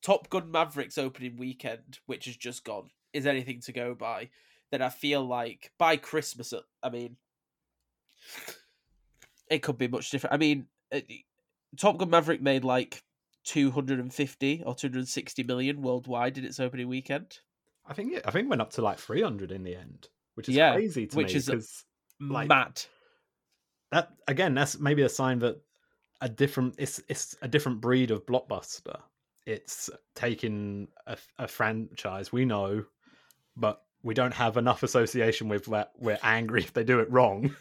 [0.02, 4.30] Top Gun Maverick's opening weekend, which has just gone, is anything to go by,
[4.70, 7.16] then I feel like by Christmas, uh, I mean,
[9.50, 10.34] it could be much different.
[10.34, 11.00] I mean, uh,
[11.76, 13.02] Top Gun Maverick made like
[13.44, 17.38] 250 or 260 million worldwide in its opening weekend.
[17.86, 20.08] I think it, I think it went up to like three hundred in the end,
[20.34, 21.84] which is Yeah, crazy to which me is
[22.20, 22.82] Like- Mad.
[23.92, 25.60] that again that's maybe a sign that
[26.20, 28.98] a different it's it's a different breed of blockbuster
[29.44, 32.82] it's taking a, a franchise we know
[33.56, 37.54] but we don't have enough association with that we're angry if they do it wrong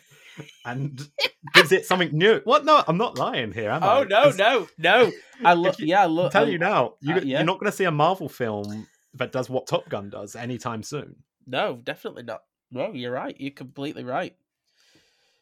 [0.65, 1.07] and
[1.53, 3.99] gives it something new what no i'm not lying here am I?
[3.99, 5.11] Oh no, no, no!
[5.43, 6.31] I look, yeah, I i'm look.
[6.31, 7.37] telling I- you now you, uh, yeah.
[7.37, 10.83] you're not going to see a marvel film that does what top gun does anytime
[10.83, 11.15] soon
[11.47, 12.41] No, definitely not.
[12.71, 13.35] No, you're right.
[13.39, 14.35] You're completely right.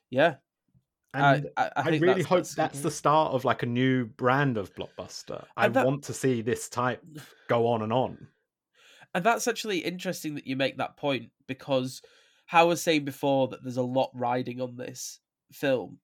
[0.09, 0.35] Yeah,
[1.13, 3.65] and I, I, I, I, really that's, hope that's, that's, the start of like a
[3.65, 5.45] new brand of blockbuster.
[5.55, 7.03] I that- want to see this type
[7.47, 8.27] go on and on.
[9.15, 12.01] And that's actually interesting that you make that point because
[12.45, 15.19] how I was saying before that there's a lot riding on this
[15.51, 15.99] film.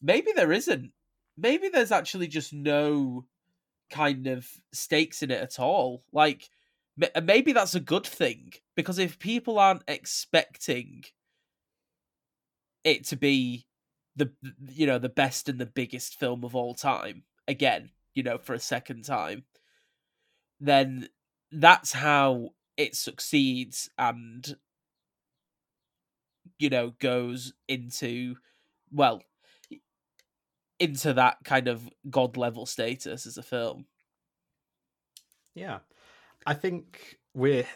[0.00, 0.92] Maybe there isn't.
[1.36, 3.26] Maybe there's actually just no
[3.90, 6.04] kind of stakes in it at all.
[6.12, 6.48] Like
[7.14, 11.04] uh, maybe that's a good thing because if people aren't expecting
[12.84, 13.66] it to be
[14.16, 14.32] the
[14.68, 18.54] you know the best and the biggest film of all time again, you know, for
[18.54, 19.44] a second time,
[20.60, 21.08] then
[21.50, 24.56] that's how it succeeds and
[26.58, 28.36] you know goes into
[28.92, 29.22] well
[30.78, 33.86] into that kind of god level status as a film.
[35.54, 35.80] Yeah,
[36.46, 37.66] I think we're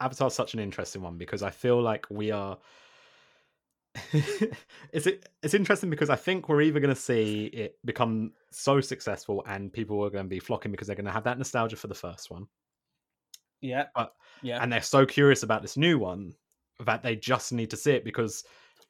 [0.00, 2.58] Avatar's such an interesting one because I feel like we are.
[4.92, 5.06] it's
[5.42, 9.70] it's interesting because I think we're either going to see it become so successful and
[9.70, 11.94] people are going to be flocking because they're going to have that nostalgia for the
[11.94, 12.46] first one,
[13.62, 13.86] yeah.
[13.94, 14.62] But- yeah.
[14.62, 16.34] and they're so curious about this new one
[16.84, 18.44] that they just need to see it because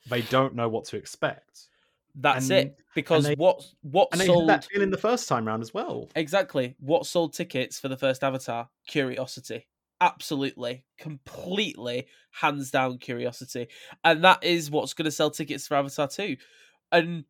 [0.09, 1.69] they don't know what to expect.
[2.17, 5.63] that's and- it because they- what what And sold that feeling the first time round
[5.63, 6.11] as well.
[6.15, 6.75] exactly.
[6.79, 8.69] What sold tickets for the first avatar?
[8.87, 9.67] Curiosity.
[10.01, 10.85] Absolutely.
[10.99, 13.69] Completely hands down curiosity.
[14.05, 16.37] And that is what's going to sell tickets for avatar 2
[16.91, 17.25] and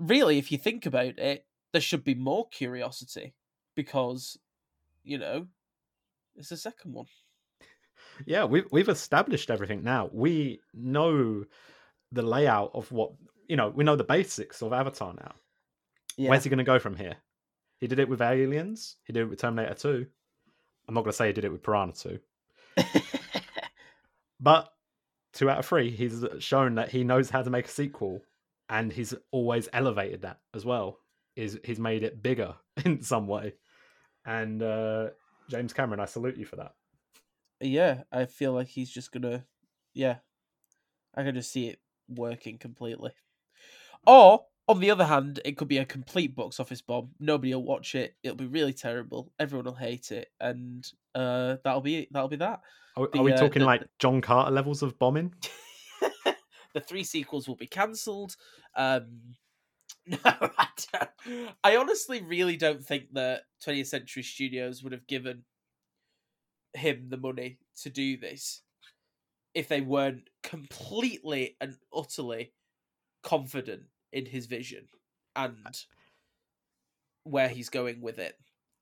[0.00, 3.34] really if you think about it there should be more curiosity
[3.76, 4.36] because
[5.04, 5.46] you know
[6.34, 7.06] it's the second one
[8.24, 10.08] Yeah, we've we've established everything now.
[10.12, 11.44] We know
[12.12, 13.12] the layout of what
[13.48, 13.68] you know.
[13.68, 15.34] We know the basics of Avatar now.
[16.30, 17.16] Where's he going to go from here?
[17.78, 18.96] He did it with Aliens.
[19.04, 20.06] He did it with Terminator Two.
[20.88, 22.18] I'm not going to say he did it with Piranha Two,
[24.40, 24.72] but
[25.34, 28.22] two out of three, he's shown that he knows how to make a sequel,
[28.68, 30.98] and he's always elevated that as well.
[31.34, 32.54] Is he's made it bigger
[32.84, 33.54] in some way,
[34.24, 35.08] and uh,
[35.48, 36.72] James Cameron, I salute you for that.
[37.60, 39.44] Yeah, I feel like he's just gonna,
[39.94, 40.16] yeah,
[41.14, 43.12] I can just see it working completely.
[44.06, 47.10] Or On the other hand, it could be a complete box office bomb.
[47.20, 48.16] Nobody will watch it.
[48.24, 49.32] It'll be really terrible.
[49.38, 50.84] Everyone will hate it, and
[51.14, 52.08] uh, that'll be it.
[52.12, 52.60] that'll be that.
[52.96, 55.32] Are, The, are we uh, talking the- like John Carter levels of bombing?
[56.74, 58.36] the three sequels will be cancelled.
[58.76, 59.36] Um,
[60.06, 61.50] no, I, don't.
[61.62, 65.44] I honestly really don't think that 20th Century Studios would have given
[66.76, 68.62] him the money to do this
[69.54, 72.52] if they weren't completely and utterly
[73.22, 74.86] confident in his vision
[75.34, 75.84] and
[77.24, 78.38] where he's going with it.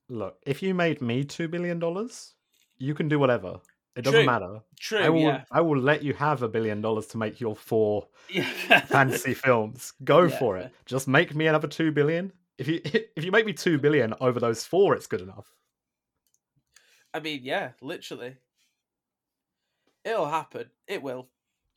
[0.08, 2.34] Look, if you made me two billion dollars,
[2.76, 3.60] you can do whatever.
[3.96, 4.26] It doesn't True.
[4.26, 4.60] matter.
[4.78, 5.20] True, I will.
[5.20, 5.44] yeah.
[5.52, 8.80] I will let you have a billion dollars to make your four yeah.
[8.86, 9.92] fantasy films.
[10.02, 10.72] Go Yeah, for it.
[10.84, 12.32] Just make me another two billion.
[12.58, 15.54] If you if you make me two billion over those four, it's good enough.
[17.14, 18.36] I mean, yeah, literally.
[20.04, 20.66] It'll happen.
[20.86, 21.28] It will.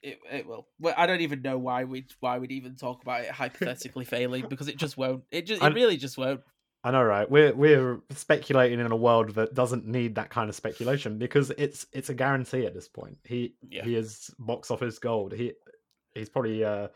[0.01, 0.67] It it will.
[0.79, 4.05] Well, I don't even know why we would why we'd even talk about it hypothetically
[4.05, 5.23] failing because it just won't.
[5.31, 6.41] It just I- it really just won't.
[6.83, 7.29] I know, right?
[7.29, 11.85] We're we're speculating in a world that doesn't need that kind of speculation because it's
[11.91, 13.17] it's a guarantee at this point.
[13.23, 13.83] He Yeah.
[13.83, 15.33] he is box office gold.
[15.33, 15.53] He
[16.13, 16.89] he's probably uh,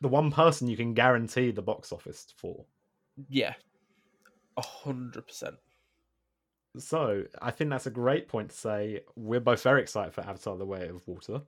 [0.00, 2.64] the one person you can guarantee the box office for.
[3.28, 3.54] Yeah.
[4.56, 5.56] A hundred percent.
[6.78, 9.00] So I think that's a great point to say.
[9.16, 11.42] We're both very excited for Avatar: The Way of Water,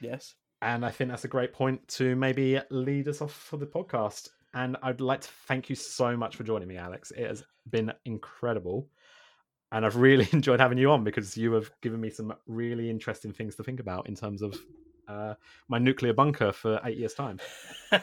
[0.00, 0.34] Yes.
[0.60, 4.28] and I think that's a great point to maybe lead us off for the podcast.
[4.54, 7.10] And I'd like to thank you so much for joining me, Alex.
[7.10, 8.88] It has been incredible,
[9.70, 13.32] and I've really enjoyed having you on because you have given me some really interesting
[13.32, 14.54] things to think about in terms of
[15.08, 15.34] uh,
[15.68, 17.40] my nuclear bunker for eight years' time.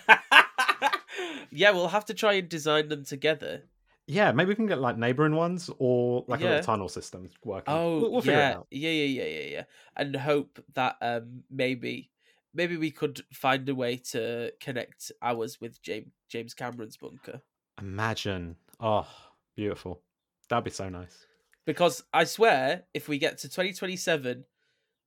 [1.52, 3.64] yeah, we'll have to try and design them together.
[4.12, 6.50] Yeah, maybe we can get like neighboring ones or like a Yeah.
[6.50, 7.72] little tunnel system working.
[7.74, 8.68] Oh, we'll, we'll figure yeah, it out.
[8.72, 9.64] yeah, yeah, yeah, yeah, yeah,
[9.96, 12.10] and hope that um maybe
[12.54, 17.42] maybe we could find a way to connect ours with James James Cameron's bunker.
[17.80, 18.56] Imagine.
[18.80, 19.08] Oh,
[19.56, 20.02] beautiful.
[20.50, 21.26] That'd be so nice.
[21.66, 24.44] because I swear, if we get to 2027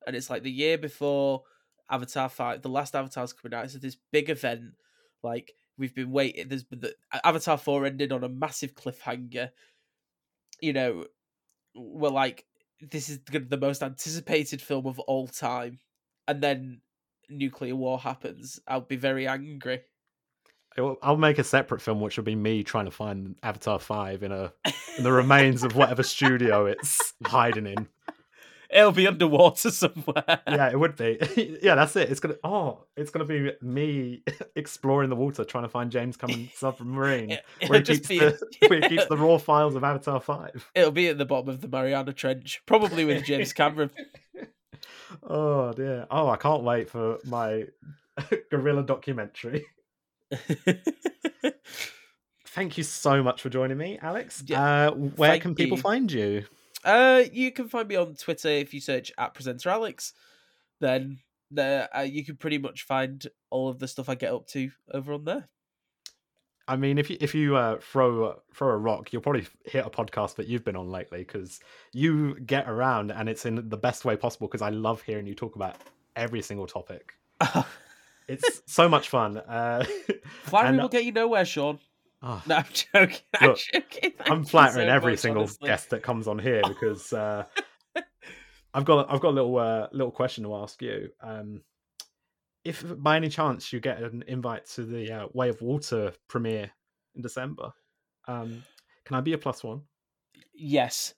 [0.07, 1.43] and it's like the year before
[1.91, 4.75] Avatar 5, the last Avatar's coming out, it's this big event.
[5.25, 6.49] Like, we've been waiting.
[6.49, 6.95] There's been the
[7.25, 9.51] Avatar 4 ended on a massive cliffhanger.
[10.61, 11.07] You know,
[11.75, 12.45] we're like,
[12.81, 15.79] this is the most anticipated film of all time.
[16.29, 16.81] And then
[17.29, 18.61] nuclear war happens.
[18.67, 19.83] I'll be very angry.
[20.79, 24.23] I'll- I'll make a separate film, which will be me trying to find Avatar Five
[24.23, 24.53] in a
[24.97, 27.89] in the remains of whatever studio it's hiding in.
[28.73, 30.25] It'll be underwater somewhere.
[30.49, 31.19] Yeah, it would be.
[31.63, 32.11] yeah, that's it.
[32.11, 32.37] It's gonna.
[32.43, 34.23] Oh, it's gonna be me
[34.57, 38.19] exploring the water, trying to find James Cameron submarine, It- where he just keeps be.
[38.19, 40.71] the where he keeps the raw files of Avatar Five.
[40.75, 43.91] It'll be at the bottom of the Mariana Trench, probably with James Cameron.
[45.23, 46.07] Oh dear.
[46.11, 47.67] Oh, I can't wait for my
[48.51, 49.67] gorilla documentary.
[52.47, 54.43] Thank you so much for joining me, Alex.
[54.47, 55.83] Yeah, Uh, where can people you.
[55.83, 56.45] find you?
[56.85, 60.13] Uh, you can find me on Twitter if you search at presenter Alex.
[60.81, 61.21] Then
[61.51, 64.71] there, uh, you can pretty much find all of the stuff I get up to
[64.93, 65.49] over on there.
[66.69, 69.91] I mean, if you if you uh, throw throw a rock, you'll probably hit a
[69.91, 71.61] podcast that you've been on lately because
[71.93, 74.47] you get around and it's in the best way possible.
[74.47, 75.77] Because I love hearing you talk about
[76.17, 77.15] every single topic.
[78.29, 79.37] It's so much fun.
[79.37, 79.85] Uh,
[80.45, 81.79] Flattery will get you nowhere, Shaun.
[82.23, 83.19] Oh, No, I'm joking.
[83.41, 84.13] I'm Look, joking.
[84.21, 85.69] I'm flattering so every much, single honestly.
[85.69, 87.45] guest that comes on here because uh,
[88.75, 91.11] I've got I've got a little uh, little question to ask you.
[91.21, 91.63] Um,
[92.65, 96.71] if by any chance you get an invite to the uh, Way of Water premiere
[97.15, 97.73] in December,
[98.29, 98.63] um,
[99.05, 99.83] can I be a plus one?
[100.55, 101.15] Yes.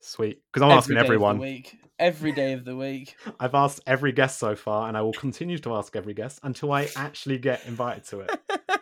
[0.00, 1.38] Sweet, because I'm every asking day of the everyone.
[1.38, 1.78] week.
[1.98, 3.16] Every day of the week.
[3.40, 6.70] I've asked every guest so far, and I will continue to ask every guest until
[6.70, 8.30] I actually get invited to it.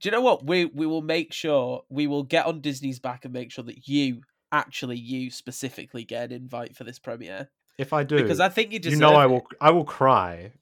[0.00, 0.46] Do you know what?
[0.46, 3.88] We we will make sure we will get on Disney's back and make sure that
[3.88, 7.48] you actually you specifically get an invite for this premiere
[7.78, 9.28] If I do, because I think you you know I it.
[9.30, 10.52] will I will cry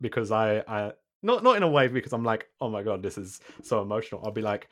[0.00, 0.92] because I I
[1.22, 4.20] not not in a way because I'm like oh my god this is so emotional.
[4.24, 4.68] I'll be like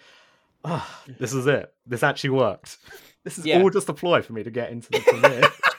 [0.65, 1.73] ah this is it.
[1.87, 2.79] This actually worked.
[3.23, 3.61] This is Yeah.
[3.61, 5.43] all just a ploy for me to get into the premiere.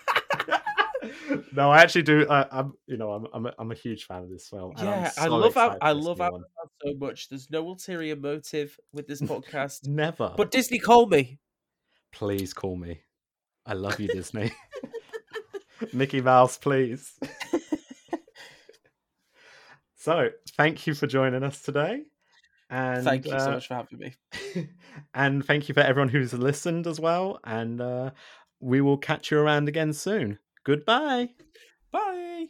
[1.54, 2.28] no, I actually do.
[2.30, 4.74] I, I'm you know I'm I'm a, I'm a huge fan of this film.
[4.78, 6.39] Yeah, I love how I love how
[6.86, 7.30] so much.
[7.30, 9.88] There's no ulterior motive with this podcast.
[9.88, 10.34] Never.
[10.38, 11.39] but Disney, call me.
[12.12, 13.02] please call me.
[13.66, 14.52] I love you, Disney.
[15.93, 17.14] Mickey Mouse, please.
[19.95, 22.04] so, thank you for joining us today.
[22.70, 24.16] And Thank you so uh, much for having me.
[25.14, 27.39] and thank you for everyone who's listened as well.
[27.43, 28.12] And uh,
[28.62, 30.39] we will catch you around again soon.
[30.64, 31.30] Goodbye.
[31.91, 32.47] Bye.